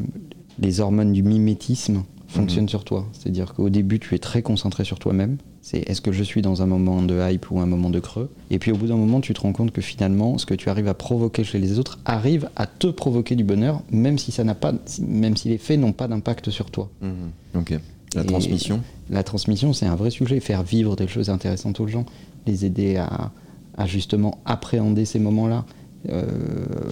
[0.60, 3.06] les hormones du mimétisme fonctionnent sur toi.
[3.14, 5.38] C'est-à-dire qu'au début, tu es très concentré sur toi-même.
[5.62, 8.30] C'est est-ce que je suis dans un moment de hype ou un moment de creux?
[8.52, 10.70] Et puis au bout d'un moment, tu te rends compte que finalement, ce que tu
[10.70, 14.44] arrives à provoquer chez les autres arrive à te provoquer du bonheur, même si ça
[14.44, 16.90] n'a pas, même si les faits n'ont pas d'impact sur toi.
[17.02, 17.32] Mhm.
[17.56, 17.74] Ok.
[18.16, 18.82] La Et- transmission.
[19.10, 20.40] La transmission, c'est un vrai sujet.
[20.40, 22.06] Faire vivre des choses intéressantes aux gens,
[22.48, 23.32] les aider à,
[23.78, 25.66] à justement appréhender ces moments-là,
[26.10, 26.26] euh,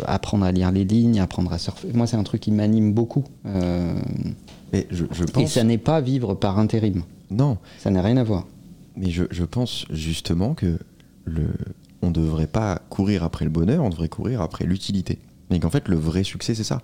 [0.05, 1.89] apprendre à lire les lignes, apprendre à surfer.
[1.93, 3.23] Moi, c'est un truc qui m'anime beaucoup.
[3.45, 3.95] Euh,
[4.71, 7.03] Mais je, je et ça n'est pas vivre par intérim.
[7.31, 8.45] Non, Ça n'a rien à voir.
[8.95, 10.77] mais je, je pense justement que
[11.25, 11.47] le,
[12.01, 15.19] on ne devrait pas courir après le bonheur, on devrait courir après l'utilité.
[15.51, 16.81] Et qu'en fait, le vrai succès, c'est ça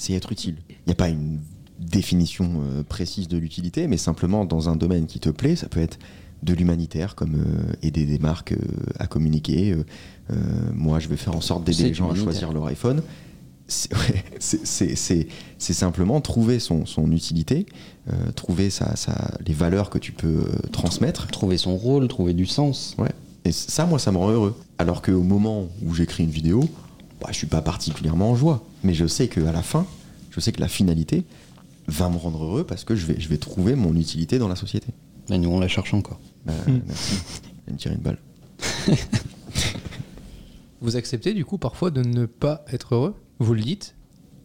[0.00, 0.54] c'est être utile.
[0.68, 1.40] Il n'y a pas une
[1.80, 5.80] définition euh, précise de l'utilité, mais simplement dans un domaine qui te plaît, ça peut
[5.80, 5.98] être
[6.42, 8.58] de l'humanitaire, comme euh, aider des marques euh,
[8.98, 9.72] à communiquer.
[9.72, 10.34] euh,
[10.74, 13.02] moi, je vais faire en sorte d'aider les gens à choisir leur iPhone.
[13.66, 14.24] C'est ouais,
[15.58, 17.66] simplement trouver son, son utilité,
[18.34, 21.26] trouver sa, sa- les valeurs que tu peux transmettre.
[21.26, 22.94] Trouver son rôle, trouver du sens.
[22.98, 23.10] Ouais.
[23.44, 24.56] Et ça, moi, ça me rend heureux.
[24.78, 26.64] Alors qu'au moment où j'écris une vidéo,
[27.20, 28.64] bah, je suis pas particulièrement en joie.
[28.84, 29.86] Mais je sais qu'à la fin,
[30.30, 31.24] je sais que la finalité
[31.88, 34.56] va me rendre heureux parce que je vais, je vais trouver mon utilité dans la
[34.56, 34.88] société.
[35.28, 36.18] Mais nous, on la cherche encore.
[36.44, 36.52] Bah,
[36.86, 37.14] Merci.
[37.66, 38.18] Elle me tirer une balle.
[40.80, 43.14] Vous acceptez du coup parfois de ne pas être heureux?
[43.40, 43.94] Vous le dites?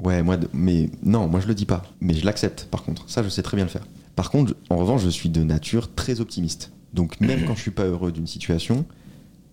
[0.03, 1.83] Ouais, moi, mais non, moi je le dis pas.
[2.01, 3.09] Mais je l'accepte, par contre.
[3.09, 3.85] Ça, je sais très bien le faire.
[4.15, 6.71] Par contre, en revanche, je suis de nature très optimiste.
[6.93, 8.85] Donc, même quand je suis pas heureux d'une situation,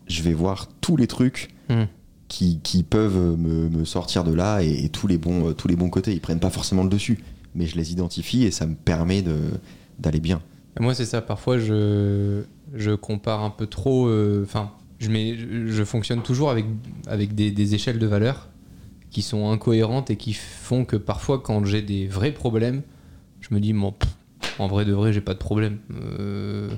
[0.09, 1.85] je vais voir tous les trucs Hmm.
[2.27, 5.77] qui, qui peuvent me, me sortir de là et, et tous, les bons, tous les
[5.77, 6.13] bons côtés.
[6.13, 7.23] Ils prennent pas forcément le dessus,
[7.55, 9.53] mais je les identifie et ça me permet de-
[10.01, 10.43] d'aller bien.
[10.79, 11.21] Moi, c'est ça.
[11.21, 12.43] Parfois, je,
[12.75, 14.07] je compare un peu trop.
[14.07, 16.65] euh, Enfin, je, mets- je fonctionne toujours avec,
[17.07, 18.49] avec des, échelles de valeurs
[19.11, 22.83] qui sont incohérentes et qui font que parfois, quand j'ai des vrais problèmes,
[23.41, 23.95] je me dis, bon,
[24.59, 25.79] en vrai de vrai, j'ai pas de problème.
[25.93, 26.71] Euh,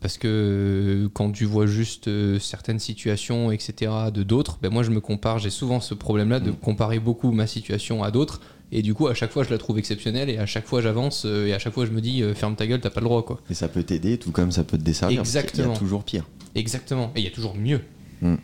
[0.00, 2.08] parce que euh, quand tu vois juste
[2.38, 5.38] certaines situations, etc., de d'autres, ben moi, je me compare.
[5.38, 8.40] J'ai souvent ce problème-là de comparer beaucoup ma situation à d'autres.
[8.70, 11.24] Et du coup, à chaque fois, je la trouve exceptionnelle et à chaque fois, j'avance
[11.24, 13.06] euh, et à chaque fois, je me dis, euh, ferme ta gueule, t'as pas le
[13.06, 13.40] droit, quoi.
[13.50, 15.18] Et ça peut t'aider, tout comme ça peut te desservir.
[15.18, 15.74] parce qu'il y Exactement.
[15.74, 16.26] a toujours pire.
[16.54, 17.10] Exactement.
[17.16, 17.80] Et il y a toujours mieux.
[18.20, 18.34] Mm.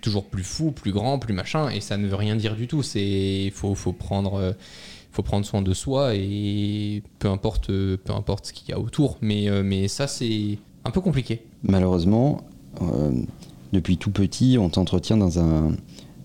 [0.00, 1.70] Toujours plus fou, plus grand, plus machin.
[1.70, 2.82] Et ça ne veut rien dire du tout.
[2.82, 4.52] C'est faut, faut prendre euh,
[5.12, 9.18] faut prendre soin de soi et peu importe peu importe ce qu'il y a autour.
[9.20, 11.42] Mais mais ça c'est un peu compliqué.
[11.62, 12.44] Malheureusement,
[12.80, 13.12] euh,
[13.72, 15.72] depuis tout petit, on t'entretient dans un,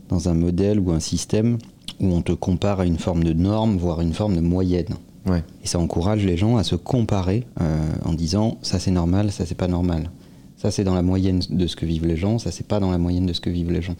[0.09, 1.57] dans un modèle ou un système
[1.99, 4.95] où on te compare à une forme de norme, voire une forme de moyenne.
[5.25, 5.43] Ouais.
[5.63, 9.45] Et ça encourage les gens à se comparer euh, en disant ça c'est normal, ça
[9.45, 10.09] c'est pas normal.
[10.57, 12.91] Ça c'est dans la moyenne de ce que vivent les gens, ça c'est pas dans
[12.91, 13.95] la moyenne de ce que vivent les gens.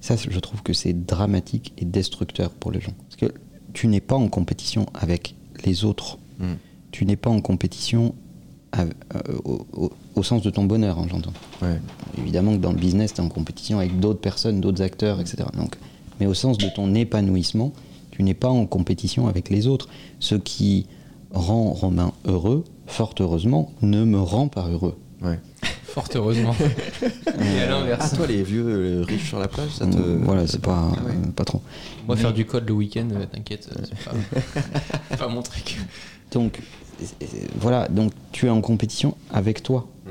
[0.00, 2.92] Ça je trouve que c'est dramatique et destructeur pour les gens.
[3.08, 3.36] Parce que
[3.72, 6.18] tu n'es pas en compétition avec les autres.
[6.38, 6.44] Mm.
[6.90, 8.14] Tu n'es pas en compétition
[8.78, 8.86] euh,
[9.44, 11.32] au, au- au sens de ton bonheur, hein, j'entends.
[11.60, 11.78] Ouais.
[12.18, 15.44] Évidemment que dans le business, tu es en compétition avec d'autres personnes, d'autres acteurs, etc.
[15.56, 15.76] Donc,
[16.20, 17.72] mais au sens de ton épanouissement,
[18.10, 19.88] tu n'es pas en compétition avec les autres.
[20.20, 20.86] Ce qui
[21.32, 24.96] rend Romain heureux, fort heureusement, ne me rend pas heureux.
[25.22, 25.38] Ouais.
[25.84, 26.54] Fort heureusement.
[27.02, 28.14] Et à Ah, l'inverse.
[28.14, 29.96] toi, les vieux euh, riches sur la plage, ça te.
[29.98, 31.12] voilà, c'est pas, Ah ouais.
[31.36, 31.60] pas trop.
[32.06, 33.98] Moi faire du code le week-end, euh, t'inquiète, euh, c'est
[35.10, 35.78] pas, pas mon truc.
[36.30, 36.60] Donc,
[37.60, 39.86] voilà, donc tu es en compétition avec toi.
[40.06, 40.10] Mm.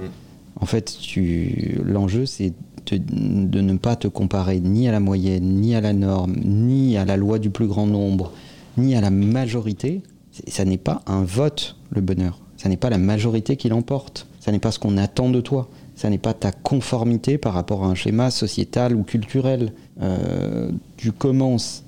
[0.62, 2.54] En fait, tu, l'enjeu, c'est
[3.00, 7.06] de, ne pas te comparer ni à la moyenne, ni à la norme, ni à
[7.06, 8.32] la loi du plus grand nombre,
[8.78, 10.02] ni à la majorité.
[10.48, 12.40] Ça n'est pas un vote, le bonheur.
[12.58, 14.28] Ça n'est pas la majorité qui l'emporte.
[14.40, 15.70] Ça n'est pas ce qu'on attend de toi.
[15.96, 19.74] Ça n'est pas ta conformité par rapport à un schéma sociétal ou culturel.
[20.02, 21.84] Euh, tu commences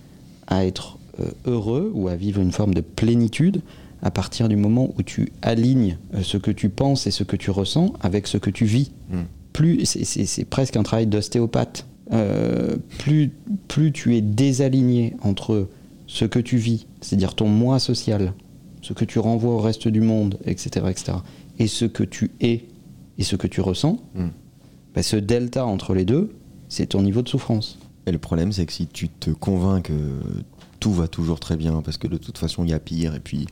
[0.47, 3.61] à être euh, heureux ou à vivre une forme de plénitude
[4.01, 7.35] à partir du moment où tu alignes euh, ce que tu penses et ce que
[7.35, 8.91] tu ressens avec ce que tu vis.
[9.09, 9.21] Mm.
[9.53, 11.85] Plus c'est- presque un travail d'ostéopathe.
[12.11, 13.31] Euh, plus,
[13.67, 15.69] plus tu es désaligné entre
[16.07, 18.33] ce que tu vis, c'est-à-dire ton moi social,
[18.81, 21.17] ce que tu renvoies au reste du monde, etc., etc.,
[21.59, 22.65] et ce que tu es
[23.17, 24.27] et ce que tu ressens, Mm.
[24.95, 26.33] bah, ce delta entre les deux,
[26.67, 27.77] c'est ton niveau de souffrance.
[28.05, 29.93] Et le problème, c'est que si tu te convaincs que
[30.79, 33.19] tout va toujours très bien, parce que de toute façon, il y a pire, et
[33.19, 33.45] puis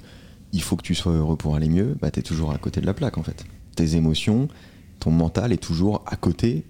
[0.52, 2.82] il faut que tu sois heureux pour aller mieux, bah, tu es toujours à côté
[2.82, 3.46] de la plaque, en fait.
[3.76, 4.50] Tes émotions,
[5.02, 6.64] ton mental est toujours à côté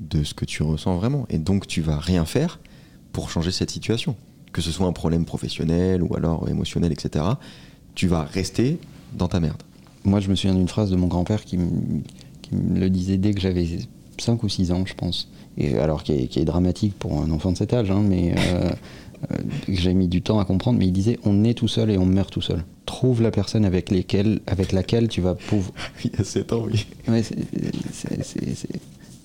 [0.00, 1.26] de ce que tu ressens vraiment.
[1.30, 2.58] Et donc, tu vas rien faire
[3.12, 4.16] pour changer cette situation.
[4.52, 7.24] Que ce soit un problème professionnel ou alors émotionnel, etc.
[7.94, 8.78] Tu vas rester
[9.12, 9.62] dans ta merde.
[10.04, 12.02] Moi, je me souviens d'une phrase de mon grand-père qui, me-
[12.52, 13.66] le disait dès que j'avais
[14.18, 15.28] 5 ou 6 ans, je pense.
[15.58, 18.70] Et alors, qui est, dramatique pour un enfant de cet âge, hein, mais euh,
[19.66, 20.78] que j'ai mis du temps à comprendre.
[20.78, 22.64] Mais il disait on naît tout seul et on meurt tout seul.
[22.86, 25.72] Trouve la personne avec, lesquelles, avec laquelle tu vas pouvoir.
[26.04, 26.86] Il y a 7 ans, oui.
[27.08, 28.68] Ouais, c'est-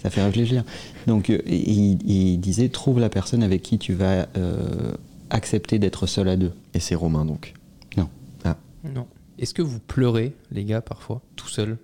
[0.01, 0.63] ça fait réfléchir.
[1.07, 4.93] Donc, euh, il, il disait trouve la personne avec qui tu vas euh,
[5.29, 6.53] accepter d'être seul à deux.
[6.73, 7.53] Et c'est Romain, donc.
[7.97, 8.07] Non.
[8.45, 8.55] Ah,
[8.95, 9.07] Non.
[9.39, 11.77] Est-ce que vous pleurez, les gars, parfois, tout seul?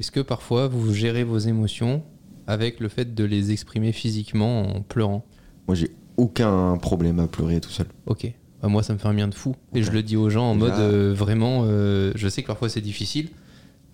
[0.00, 2.02] Est-ce que parfois vous gérez vos émotions
[2.48, 5.24] avec le fait de les exprimer physiquement en pleurant?
[5.68, 7.86] Moi, j'ai aucun problème à pleurer tout seul.
[8.06, 8.32] Ok.
[8.62, 9.56] Bah, moi, ça me fait un bien de fou.
[9.74, 12.68] Et je le dis aux gens en mode euh, vraiment, euh, je sais que parfois
[12.68, 13.28] c'est difficile,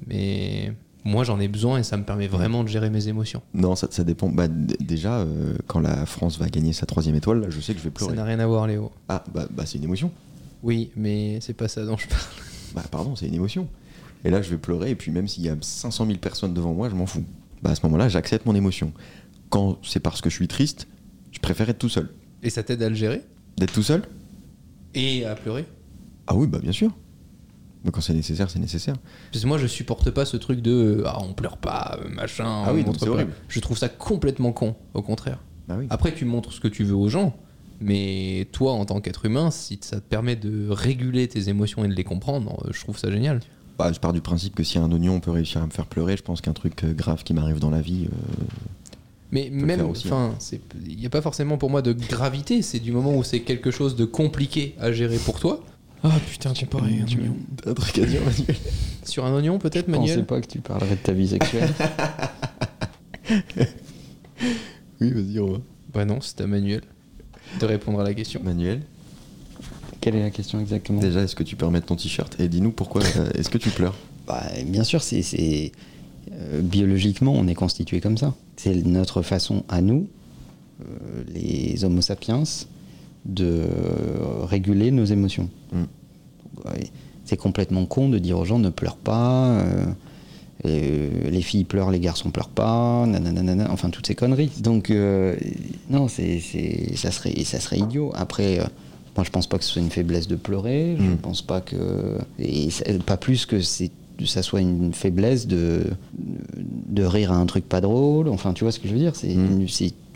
[0.07, 0.73] mais
[1.05, 3.41] moi j'en ai besoin et ça me permet vraiment de gérer mes émotions.
[3.55, 4.29] Non, ça, ça dépend.
[4.29, 7.79] Bah, déjà, euh, quand la France va gagner sa troisième étoile, là, je sais que
[7.79, 8.17] je vais Ça pleurer.
[8.17, 8.93] n'a rien à voir, Léo.
[9.09, 10.11] Ah, bah, bah c'est une émotion.
[10.63, 12.21] Oui, mais c'est pas ça dont je parle.
[12.75, 13.67] Bah, pardon, c'est une émotion.
[14.25, 16.75] Et là, je vais pleurer, et puis même s'il y a 500 000 personnes devant
[16.75, 17.25] moi, je m'en fous.
[17.63, 18.93] Bah, à ce moment-là, j'accepte mon émotion.
[19.49, 20.87] Quand c'est parce que je suis triste,
[21.33, 22.11] je préfère être tout seul.
[22.43, 23.23] Et ça t'aide à le gérer
[23.57, 24.03] D'être tout seul
[24.95, 25.67] Et à pleurer
[26.27, 26.91] Ah oui, bah bien sûr.
[27.85, 28.97] Mais quand c'est nécessaire, c'est nécessaire.
[29.33, 32.65] Parce que moi je supporte pas ce truc de ah, on pleure pas, euh, machin.
[32.67, 33.33] Ah oui, c'est horrible.
[33.49, 35.39] Je trouve ça complètement con, au contraire.
[35.69, 35.87] Bah oui.
[35.91, 37.37] Après, tu montres ce que tu veux aux gens,
[37.81, 41.89] mais toi, en tant qu'être humain, si ça te permet de réguler tes émotions et
[41.89, 43.41] de les comprendre, euh, je trouve ça génial.
[43.79, 46.17] Bah, je pars du principe que si un oignon peut réussir à me faire pleurer,
[46.17, 48.07] je pense qu'un truc euh, grave qui m'arrive dans la vie.
[48.07, 48.45] euh,
[49.31, 50.35] Mais même, aussi, enfin,
[50.87, 53.71] il n'y a pas forcément pour moi de gravité, c'est du moment où c'est quelque
[53.71, 55.63] chose de compliqué à gérer pour toi.
[56.03, 57.37] Ah putain, comparé un oignon.
[57.67, 58.57] Un truc à dire, Manuel
[59.05, 61.71] Sur un oignon, peut-être, Je pensais Manuel pas que tu parlerais de ta vie sexuelle.
[65.01, 65.59] Oui, vas-y, on va.
[65.95, 66.83] Bah non, c'est à Manuel
[67.61, 68.41] de répondre à la question.
[68.43, 68.83] Manuel,
[70.01, 71.01] Quelle est la question exactement?
[71.01, 72.39] Déjà, est-ce que tu peux remettre ton t-shirt?
[72.41, 73.95] Et dis-nous pourquoi euh, est-ce que tu pleures?
[74.27, 75.73] Bah, Bien sûr, c'est-
[76.39, 78.35] euh, biologiquement, on est constitué comme ça.
[78.57, 80.07] C'est notre façon à nous,
[80.81, 82.43] euh, les Homo sapiens,
[83.25, 83.63] de
[84.45, 85.49] réguler nos émotions.
[85.73, 85.83] Mm.
[87.25, 89.59] C'est complètement con de dire aux gens ne pleure pas.
[89.59, 89.85] euh,
[90.65, 94.51] les filles pleurent, les garçons pleurent pas, nanana, enfin toutes ces conneries.
[94.61, 94.91] Donc
[95.91, 96.41] non, c'est,
[96.97, 98.11] ça serait, ça serait idiot.
[98.17, 98.59] Après,
[99.17, 100.97] moi je pense pas que ce soit une faiblesse de pleurer.
[100.99, 101.17] Je Mm.
[101.19, 102.69] pense pas que et
[103.07, 103.91] pas plus que c'est
[104.27, 105.85] ça soit une faiblesse de,
[106.57, 108.29] de rire à un truc pas drôle.
[108.29, 109.15] Enfin, tu vois ce que je veux dire?
[109.17, 109.67] C'est Mm.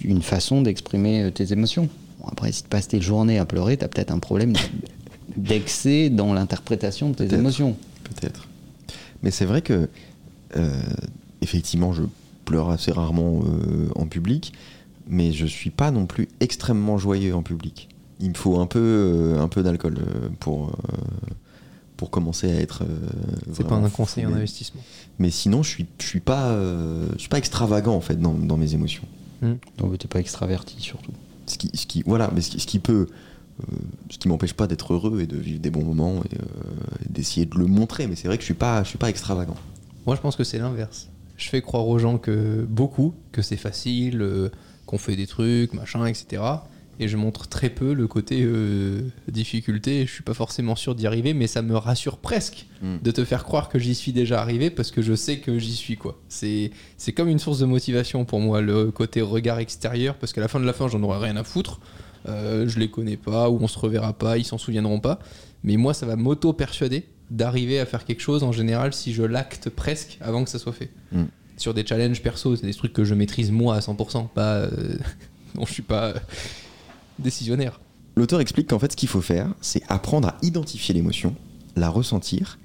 [0.05, 1.88] une, façon d'exprimer euh, tes émotions.
[2.21, 4.53] Bon, après, si tu passes tes journées à pleurer, tu as peut-être un problème
[5.37, 7.77] d'excès dans l'interprétation de tes émotions.
[8.05, 8.49] Peut-être.
[9.23, 9.88] Mais c'est vrai que,
[10.57, 10.83] euh,
[11.41, 12.03] effectivement, je
[12.45, 14.53] pleure assez rarement euh, en public,
[15.07, 17.88] mais je suis pas non plus extrêmement joyeux en public.
[18.21, 19.99] Il me faut un peu, euh, un peu d'alcool
[20.41, 20.73] pour,
[22.03, 22.83] pour commencer à être.
[22.83, 22.99] euh,
[23.53, 24.81] C'est pas un conseil fou, en mais- investissement.
[25.21, 28.35] Mais sinon, je suis, je suis pas, euh, je suis pas extravagant en fait dans,
[28.35, 29.05] dans mes émotions.
[29.79, 31.12] Donc, tu pas extraverti surtout.
[31.47, 33.07] Ce qui, ce qui, voilà, mais ce qui, ce qui peut,
[33.61, 33.65] euh,
[34.11, 37.12] ce qui m'empêche pas d'être heureux et de vivre des bons moments et, euh, et
[37.12, 38.09] d'essayer de le montrer.
[38.09, 39.55] Mais c'est vrai que je suis pas, je suis pas extravagant.
[40.07, 41.09] Moi, je pense que c'est l'inverse.
[41.37, 44.49] Je fais croire aux gens que beaucoup, que c'est facile, euh,
[44.87, 46.43] qu'on fait des trucs, machin, etc.
[47.01, 50.07] Et je montre très peu le côté euh, difficulté.
[50.07, 52.97] Je suis pas forcément sûr d'y arriver, mais ça me rassure presque Mm.
[53.01, 55.77] de te faire croire que j'y suis déjà arrivé parce que je sais que j'y
[55.77, 56.19] suis quoi.
[56.29, 60.41] C'est c'est comme une source de motivation pour moi le côté regard extérieur parce qu'à
[60.41, 61.79] la fin de la fin j'en aurai rien à foutre.
[62.29, 65.21] Euh, je les connais pas ou on se reverra pas, ils s'en souviendront pas.
[65.63, 69.23] Mais moi ça va m'auto persuader d'arriver à faire quelque chose en général si je
[69.23, 70.91] l'acte presque avant que ça soit fait.
[71.13, 71.25] Mm.
[71.59, 74.71] Sur des challenges perso, c'est des trucs que je maîtrise moi à 100%, pas euh,
[75.55, 76.15] dont je suis pas euh,
[77.23, 77.81] décisionnaire.
[78.17, 81.35] L'auteur explique qu'en fait, ce qu'il faut faire, c'est apprendre à identifier l'émotion,
[81.77, 82.59] la ressentir,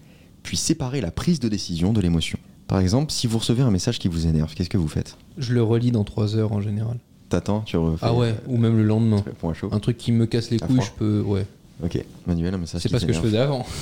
[0.43, 2.38] puis séparer la prise de décision de l'émotion.
[2.67, 5.17] Par exemple, si vous recevez un message qui vous énerve, qu'est-ce que vous faites?
[5.38, 6.98] Je le relis dans 3 heures en général.
[7.30, 8.06] T'attends, tu refais.
[8.06, 9.24] Ah ouais, ou même le lendemain.
[9.43, 9.70] À chaud.
[9.72, 10.88] Un truc qui me casse les À couilles, froid.
[10.93, 11.22] je peux.
[11.22, 11.46] Ouais.
[11.84, 13.65] Ok, Manuel, un message C'est qui pas ce que je faisais avant.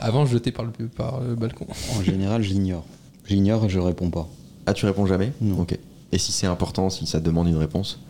[0.00, 1.66] Avant, je jetais par le, par le balcon.
[1.96, 2.84] En général, j'ignore.
[3.26, 4.28] J'ignore et je réponds pas.
[4.66, 5.32] Ah, tu réponds jamais?
[5.40, 5.60] Non.
[5.60, 5.78] Ok.
[6.12, 8.00] Et si c'est important, si ça demande une réponse?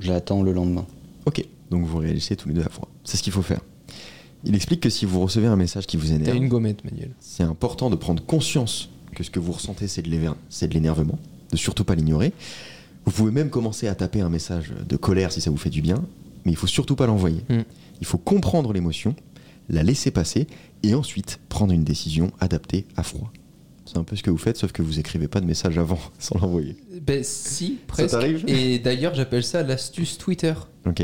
[0.00, 0.86] J'attends le lendemain.
[1.26, 1.44] Ok.
[1.70, 2.88] Donc vous réagissez tous les deux à fois.
[3.04, 3.60] C'est ce qu'il faut faire.
[4.44, 7.10] Il explique que si vous recevez un message qui vous T'as énerve, une gommette, Manuel.
[7.20, 10.74] c'est important de prendre conscience que ce que vous ressentez, c'est de l'éver- c'est de
[10.74, 11.18] l'énervement,
[11.52, 12.32] de surtout pas l'ignorer.
[13.04, 15.80] Vous pouvez même commencer à taper un message de colère si ça vous fait du
[15.82, 16.04] bien,
[16.44, 17.42] mais il faut surtout pas l'envoyer.
[17.48, 17.60] Mm.
[18.00, 19.14] Il faut comprendre l'émotion,
[19.68, 20.46] la laisser passer,
[20.82, 23.32] et ensuite prendre une décision adaptée à froid.
[23.84, 25.98] C'est un peu ce que vous faites, sauf que vous écrivez pas de message avant
[26.18, 26.76] sans l'envoyer.
[27.00, 28.10] Ben si, presque.
[28.10, 28.44] t'arrive?
[28.48, 30.54] Et d'ailleurs, j'appelle ça l'astuce Twitter.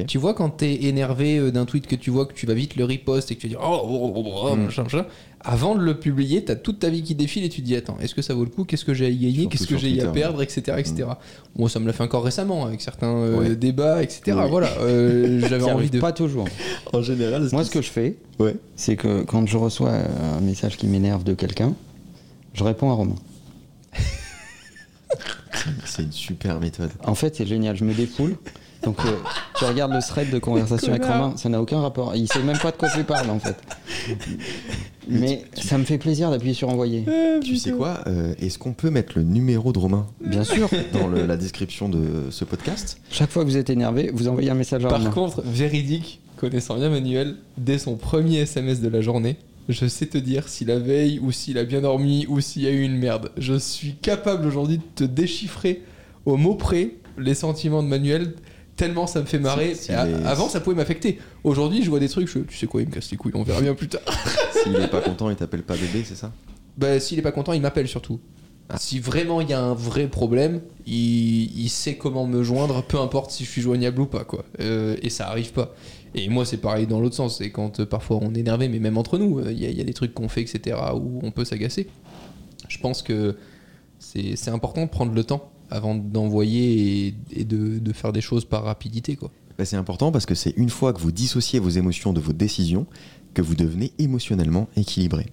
[0.08, 2.74] Tu vois, quand t'es énervé euh, d'un tweet que tu vois que tu vas vite
[2.74, 4.64] le repost et que tu dis oh, oh, oh, oh, Mm.
[4.64, 5.06] machin, machin,
[5.40, 7.96] avant de le publier, t'as toute ta vie qui défile et tu te dis attends,
[8.00, 8.64] est-ce que ça vaut le coup?
[8.64, 10.12] Qu'est-ce que j'ai à y gagner Qu'est-ce que j'ai à Mm.
[10.12, 10.42] perdre?
[10.42, 10.60] Etc.
[10.78, 11.04] etc.
[11.56, 13.54] Moi, ça me l'a fait encore récemment avec certains euh, Ouais.
[13.54, 14.36] débats, etc.
[14.42, 14.48] Oui.
[14.50, 16.00] Voilà, euh, j'avais envie de.
[16.00, 16.48] Pas toujours.
[16.92, 18.56] En général, Moi, ce que je fais, Ouais.
[18.74, 21.74] c'est que quand je reçois un message qui m'énerve de quelqu'un,
[22.54, 23.14] je réponds à Romain.
[25.84, 26.90] C'est une super méthode.
[27.04, 28.36] En fait, c'est génial, je me défoule.
[28.88, 29.10] Donc, euh,
[29.58, 31.04] tu regardes le thread de conversation avec.
[31.04, 32.16] Romain, ça n'a aucun rapport.
[32.16, 33.56] Il sait même pas de quoi tu parles, en fait.
[35.08, 37.04] Mais ça me fait plaisir d'appuyer sur envoyer.
[37.42, 41.06] Tu sais quoi euh, Est-ce qu'on peut mettre le numéro de Romain Bien sûr, dans
[41.06, 42.98] le- la description de ce podcast?
[43.10, 45.10] Chaque fois que vous êtes énervé, vous envoyez un message à Par Romain.
[45.10, 49.36] contre, véridique, connaissant bien Manuel, dès son premier SMS de la journée,
[49.68, 52.66] je sais te dire si la veille ou s'il a bien dormi ou s'il y
[52.66, 53.30] a eu une merde.
[53.36, 55.82] Je suis capable aujourd'hui de te déchiffrer
[56.26, 58.34] au mot près les sentiments de Manuel.
[58.78, 59.74] Tellement ça me fait marrer.
[59.74, 61.18] Si- si Et a- les- Avant, ça pouvait m'affecter.
[61.44, 63.42] Aujourd'hui, je vois des trucs, je, tu sais quoi, il me casse les couilles, on
[63.42, 64.00] verra bien plus tard.
[64.62, 66.32] S'il est pas content, il t'appelle pas bébé, c'est ça?
[66.78, 68.20] Bah, s'il est pas content, il m'appelle surtout.
[68.76, 72.98] Si vraiment il y a un vrai problème, il, il sait comment me joindre, peu
[73.00, 74.44] importe si je suis joignable ou pas, quoi.
[74.60, 75.74] Euh, et ça arrive pas.
[76.14, 77.38] Et moi, c'est pareil dans l'autre sens.
[77.38, 79.70] C'est quand euh, parfois on est énervé, mais même entre nous, euh, il y, a-
[79.70, 81.88] il y a des trucs qu'on fait, etc., où on peut s'agacer.
[82.68, 83.36] Je pense que
[83.98, 88.44] c'est important de prendre le temps avant d'envoyer et, et de, de faire des choses
[88.44, 89.30] par rapidité, quoi.
[89.58, 92.32] Bah, C'est important parce que c'est une fois que vous dissociez vos émotions de vos
[92.32, 92.86] décisions
[93.34, 95.26] que vous devenez émotionnellement équilibré.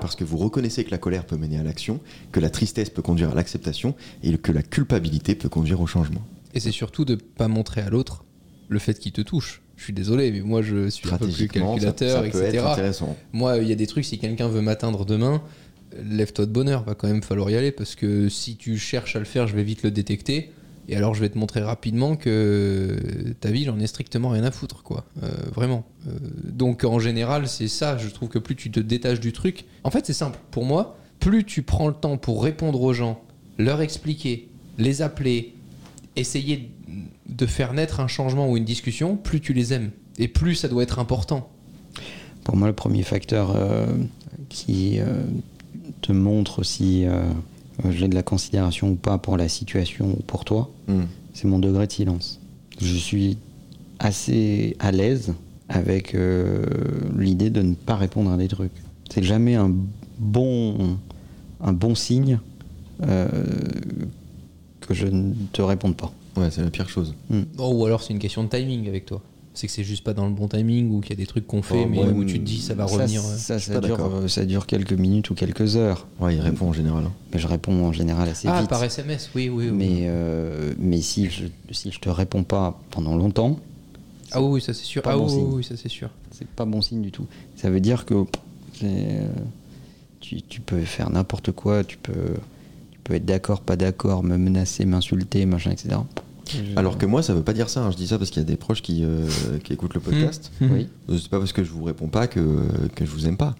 [0.00, 2.00] Parce que vous reconnaissez que la colère peut mener à l'action,
[2.32, 6.22] que la tristesse peut conduire à l'acceptation et que la culpabilité peut conduire au changement.
[6.54, 8.24] Et c'est surtout de pas montrer à l'autre
[8.68, 9.62] le fait qu'il te touche.
[9.76, 12.56] Je suis désolé, mais moi je suis un peu plus ça, calculateur, ça peut etc.
[12.58, 13.16] être intéressant.
[13.32, 15.42] Moi, il y a des trucs, si quelqu'un veut m'atteindre demain,
[15.96, 19.18] lève-toi de bonheur, va quand même falloir y aller parce que si tu cherches à
[19.18, 20.52] le faire, je vais vite le détecter.
[20.88, 22.96] Et alors, je vais te montrer rapidement que
[23.40, 25.04] ta vie, j'en ai strictement rien à foutre, quoi.
[25.22, 25.84] Euh, vraiment.
[26.08, 26.10] Euh,
[26.42, 27.96] donc, en général, c'est ça.
[27.96, 29.66] Je trouve que plus tu te détaches du truc.
[29.84, 30.40] En fait, c'est simple.
[30.50, 33.22] Pour moi, plus tu prends le temps pour répondre aux gens,
[33.56, 34.48] leur expliquer,
[34.78, 35.54] les appeler,
[36.16, 36.72] essayer
[37.28, 39.90] de faire naître un changement ou une discussion, plus tu les aimes.
[40.18, 41.50] Et plus ça doit être important.
[42.42, 43.86] Pour moi, le premier facteur euh,
[44.48, 44.98] qui
[46.00, 47.22] te montre si euh,
[47.90, 51.02] j'ai de la considération ou pas pour la situation ou pour toi, Hmm.
[51.34, 52.40] c'est mon degré de silence.
[52.80, 53.36] Je suis
[53.98, 55.34] assez à l'aise
[55.68, 56.64] avec euh,
[57.16, 58.72] l'idée de ne pas répondre à des trucs.
[59.12, 59.70] C'est jamais un
[60.18, 60.96] bon,
[61.60, 62.38] un bon signe
[63.06, 63.28] euh,
[64.80, 66.12] que je ne te réponde pas.
[66.36, 67.14] Ouais, c'est la pire chose.
[67.58, 69.20] Oh, ou alors c'est une question de timing avec toi.
[69.60, 71.46] C'est que c'est juste pas dans le bon timing ou qu'il y a des trucs
[71.46, 73.20] qu'on fait, Oh, mais ouais, où tu te dis ça va Ça, revenir.
[73.20, 73.36] euh.
[73.36, 76.06] Ça, ça dure, euh, ça dure quelques minutes ou quelques heures.
[76.18, 77.04] Ouais, il répond en général.
[77.04, 77.12] hein.
[77.34, 78.70] Mais je réponds en général assez Ah, vite.
[78.70, 79.66] par SMS, oui, oui.
[79.68, 79.76] oui.
[79.76, 83.58] Mais, euh, mais si, je, si je te réponds pas pendant longtemps,
[84.32, 85.02] ah oui, ça c'est sûr.
[85.02, 86.08] pas Ah bon oui, ça c'est sûr.
[86.30, 87.26] c'est pas bon signe du tout.
[87.56, 88.14] Ça veut dire que
[88.82, 89.28] euh,
[90.20, 92.12] tu, tu peux faire n'importe quoi, tu peux,
[92.92, 95.96] tu peux être d'accord, pas d'accord, me menacer, m'insulter, machin, etc.
[96.76, 97.80] Alors que moi, ça veut pas dire ça.
[97.82, 97.90] hein.
[97.90, 99.26] Je dis ça parce qu'il y a des proches qui, euh,
[99.64, 100.50] qui écoutent le podcast.
[100.60, 102.40] Oui, Euh, C'est pas parce que je vous réponds pas que,
[102.94, 103.54] que je vous aime pas.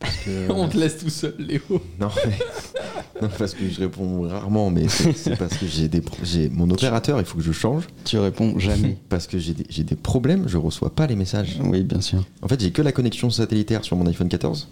[0.00, 1.60] parce que- On te laisse tout seul, Léo.
[2.00, 2.38] Non, mais-
[3.22, 6.68] non, parce que je réponds rarement, mais c'est parce que j'ai des, pro- j'ai mon
[6.70, 8.98] opérateur, il faut que je change tu réponds jamais.
[9.08, 11.58] parce que j'ai des, des problèmes, je reçois pas les messages.
[11.62, 12.24] oui, bien sûr.
[12.42, 14.68] En fait, j'ai que la connexion satellitaire sur mon iPhone 14.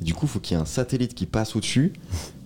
[0.00, 1.92] Et du coup, il faut qu'il y ait un satellite qui passe au-dessus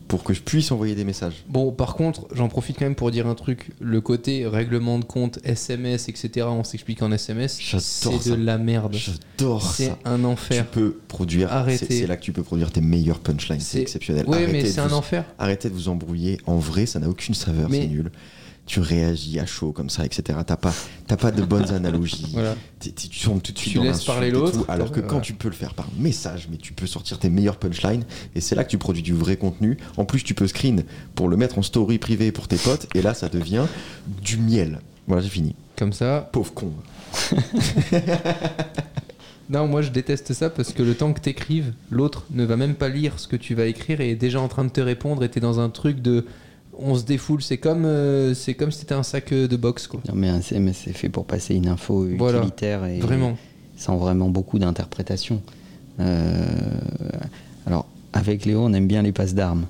[0.09, 1.45] pour que je puisse envoyer des messages.
[1.49, 3.71] Bon, par contre, j'en profite quand même pour dire un truc.
[3.81, 8.59] Le côté règlement de compte, SMS, etc., on s'explique en SMS, J'adore c'est de la
[8.59, 8.95] merde.
[8.95, 9.99] J'adore C'est ça.
[10.05, 10.67] un Tu enfer.
[10.67, 11.53] peux produire.
[11.53, 11.87] Arrêtez.
[11.87, 13.61] C'est c'est là que tu peux produire tes meilleurs punchlines.
[13.61, 14.25] C'est C'est- exceptionnel.
[14.29, 15.25] Oui, Arrêtez mais de c'est un vous- enfer.
[15.39, 16.39] Arrêtez de vous embrouiller.
[16.47, 18.11] En vrai, ça n'a aucune saveur, c'est nul.
[18.67, 20.39] Tu réagis à chaud comme ça, etc.
[20.47, 20.73] T'as pas,
[21.07, 22.31] t'as pas de bonnes analogies.
[22.33, 22.57] Voilà.
[22.81, 25.23] Tu tombes tout de suite Tu dans laisses parler l'autre, Alors que quand ouais.
[25.23, 28.55] tu peux le faire par message, mais tu peux sortir tes meilleurs punchlines, et c'est
[28.55, 29.77] là que tu produis du vrai contenu.
[29.97, 33.03] En plus, tu peux screen pour le mettre en story privée pour tes potes, et
[33.03, 33.65] là, ça devient
[34.23, 34.81] du miel.
[35.07, 35.55] Voilà, j'ai fini.
[35.77, 36.73] Comme ça, Pauvre con.
[39.51, 42.75] Non, moi je déteste ça parce que le temps que t'écrives, l'autre ne va même
[42.75, 45.23] pas lire ce que tu vas écrire et est déjà en train de te répondre
[45.23, 46.25] et t'es dans un truc de
[46.79, 47.43] on se défoule.
[47.43, 50.01] C'est comme euh, c'est comme si c'était un sac euh, de boxe quoi.
[50.09, 52.39] Non, mais c'est fait pour passer une info Voilà.
[52.39, 53.37] utilitaire et Vraiment.
[53.77, 55.41] sans vraiment beaucoup d'interprétation.
[56.01, 56.45] Euh,
[57.67, 59.67] alors, avec Léo, on aime bien les passes d'armes.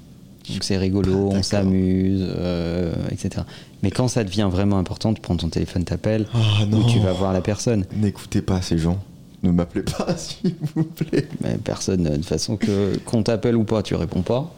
[0.51, 1.45] Donc c'est rigolo, on D'accord.
[1.45, 3.45] s'amuse, euh, etc.
[3.83, 6.87] Mais quand ça devient vraiment important, tu prends ton téléphone, t'appelles, Ah ou non.
[6.87, 7.85] tu vas voir la personne.
[7.97, 8.99] N'écoutez pas ces gens.
[9.43, 11.29] Ne m'appelez pas, s'il vous plaît.
[11.43, 14.55] Mais personne, de façon que qu'on t'appelle ou pas, tu réponds pas.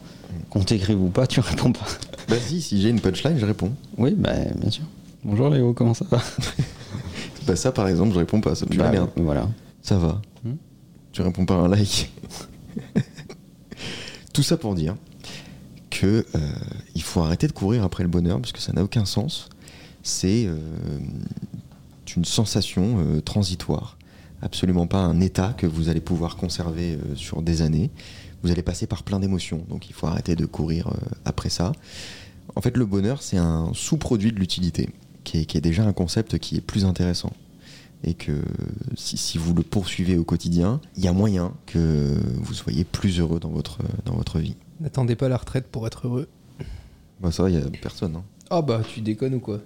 [0.49, 1.85] Qu'on t'écrive ou pas, tu réponds pas.
[2.27, 3.71] Vas-y, si j'ai une punchline, je réponds.
[3.97, 4.83] Oui, bah, bien sûr.
[5.23, 6.21] Bonjour Léo, comment ça va?
[7.47, 9.09] Bah ça par exemple, je réponds pas, ça la Bah, merde.
[9.15, 9.47] Voilà.
[9.81, 10.21] Ça va.
[10.43, 10.55] Hmm?
[11.13, 12.11] Tu réponds pas à un like.
[14.33, 14.95] Tout ça pour dire
[15.89, 16.39] que euh,
[16.93, 19.47] il faut arrêter de courir après le bonheur parce que ça n'a aucun sens.
[20.03, 20.57] C'est euh,
[22.17, 23.97] une sensation euh, transitoire,
[24.41, 27.89] absolument pas un état que vous allez pouvoir conserver sur des années.
[28.43, 30.91] Vous allez passer par plein d'émotions, donc il faut arrêter de courir euh,
[31.25, 31.71] après ça.
[32.55, 34.89] En fait, le bonheur, c'est un sous-produit de l'utilité,
[35.23, 37.31] qui est, qui est déjà un concept qui est plus intéressant
[38.03, 38.43] et que
[38.95, 43.19] si, si vous le poursuivez au quotidien, il y a moyen que vous soyez plus
[43.19, 44.55] heureux dans votre, dans votre vie.
[44.79, 46.27] N'attendez pas la retraite pour être heureux.
[47.19, 48.15] Bah ça, il y a personne.
[48.15, 48.23] hein.
[48.51, 49.59] Ah bah tu déconnes ou quoi?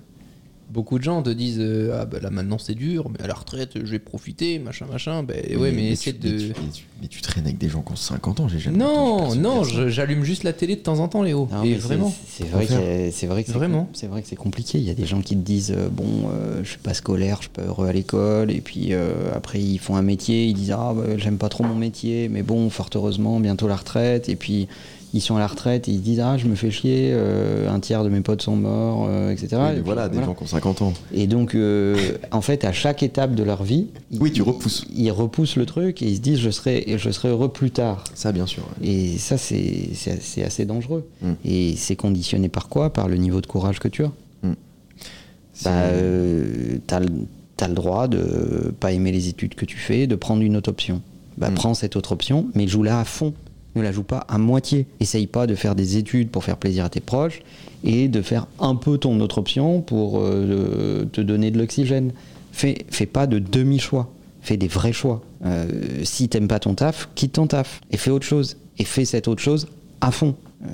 [0.71, 3.33] Beaucoup de gens te disent euh, ah bah là maintenant c'est dur, mais à la
[3.33, 5.21] retraite je vais profiter, machin machin.
[5.23, 6.29] Ben ouais, mais, essaie tu, de.
[6.31, 8.59] mais tu, mais tu- mais tu traînes avec des gens qui ont 50 ans, j'ai
[8.59, 11.49] jamais Non, non, j'allume juste la télé de temps en temps, Léo.
[11.51, 12.13] Non, Et vraiment.
[12.27, 12.65] C'est vrai,
[13.11, 13.85] c'est que c'est Vraiment.
[13.85, 14.77] com- c'est vrai que c'est compliqué.
[14.77, 17.37] Il y a des gens qui te disent euh, bon, euh, je suis pas scolaire,
[17.37, 20.53] je suis pas heureux à l'école, et puis euh, après ils font un métier, ils
[20.53, 24.29] disent ah bah, j'aime pas trop mon métier, mais bon, fort heureusement bientôt la retraite,
[24.29, 24.67] et puis
[25.13, 27.69] ils sont à la retraite et ils se disent ah je me fais chier, euh,
[27.69, 29.49] un tiers de mes potes sont morts, euh, etc.
[29.53, 30.93] Oui, mais Et puis, voilà, des gens qui ont 50 ans.
[31.13, 31.95] Et donc, euh,
[32.31, 33.87] en fait, à chaque étape de leur vie,
[34.19, 34.85] Oui, ils- tu repousses.
[34.95, 38.03] Ils repoussent le truc et ils se disent je serai, je serai heureux plus tard.
[38.13, 38.63] Ça, bien sûr.
[38.81, 38.87] ouais.
[38.87, 41.05] Et ça, c'est c'est- assez dangereux.
[41.21, 41.31] Mm.
[41.45, 42.91] Et c'est conditionné par quoi?
[42.91, 44.11] Par le niveau de courage que tu as.
[45.53, 47.07] C'est- Bah, euh, t'as le
[47.57, 50.69] t'as le droit de pas aimer les études que tu fais, de prendre une autre
[50.71, 50.99] option.
[51.37, 51.53] Bah, Mm.
[51.53, 53.33] prends cette autre option, mais joue-la à fond.
[53.75, 54.85] Ne la joue pas à moitié.
[54.99, 57.41] Essaye pas de faire des études pour faire plaisir à tes proches
[57.83, 62.11] et de faire un peu ton autre option pour euh, te donner de l'oxygène.
[62.51, 64.11] Fais, fais pas de demi-choix.
[64.41, 65.21] Fais des vrais choix.
[65.45, 65.67] Euh,
[66.03, 68.57] si t'aimes pas ton taf, quitte ton taf et fais autre chose.
[68.77, 69.67] Et fais cette autre chose
[70.01, 70.35] à fond.
[70.63, 70.67] Euh,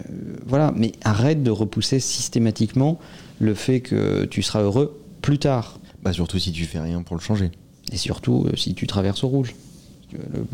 [0.45, 2.99] voilà, mais arrête de repousser systématiquement
[3.39, 5.79] le fait que tu seras heureux plus tard.
[6.03, 7.51] Bah, surtout si tu fais rien pour le changer.
[7.91, 9.53] Et surtout euh, si tu traverses au rouge.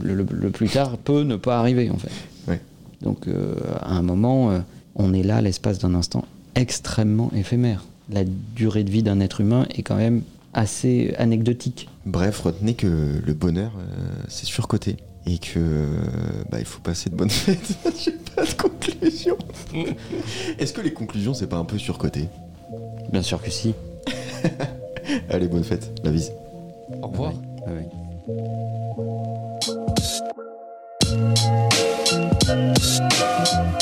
[0.01, 2.12] Le, le- le plus tard peut ne pas arriver en fait.
[2.47, 2.60] Ouais.
[3.01, 4.60] Donc euh, à un moment, euh,
[4.95, 6.26] on est là l'espace d'un instant
[6.56, 7.84] extrêmement éphémère.
[8.10, 8.24] La
[8.56, 10.22] durée de vie d'un être humain est quand même
[10.54, 11.88] assez anecdotique.
[12.06, 14.97] Bref, retenez que le bonheur, euh, c'est surcoté.
[15.26, 15.88] Et que
[16.51, 17.78] bah, il faut passer de bonnes fêtes.
[18.04, 19.38] J'ai pas de conclusion.
[20.60, 22.28] Est-ce que les conclusions, c'est pas un peu surcoté?
[23.12, 23.74] Bien sûr que si.
[25.30, 26.32] Allez, bonne fête, la bise.
[27.01, 27.34] Au revoir.
[27.66, 27.88] Ouais, ouais.
[28.26, 28.47] Thank
[33.57, 33.72] you.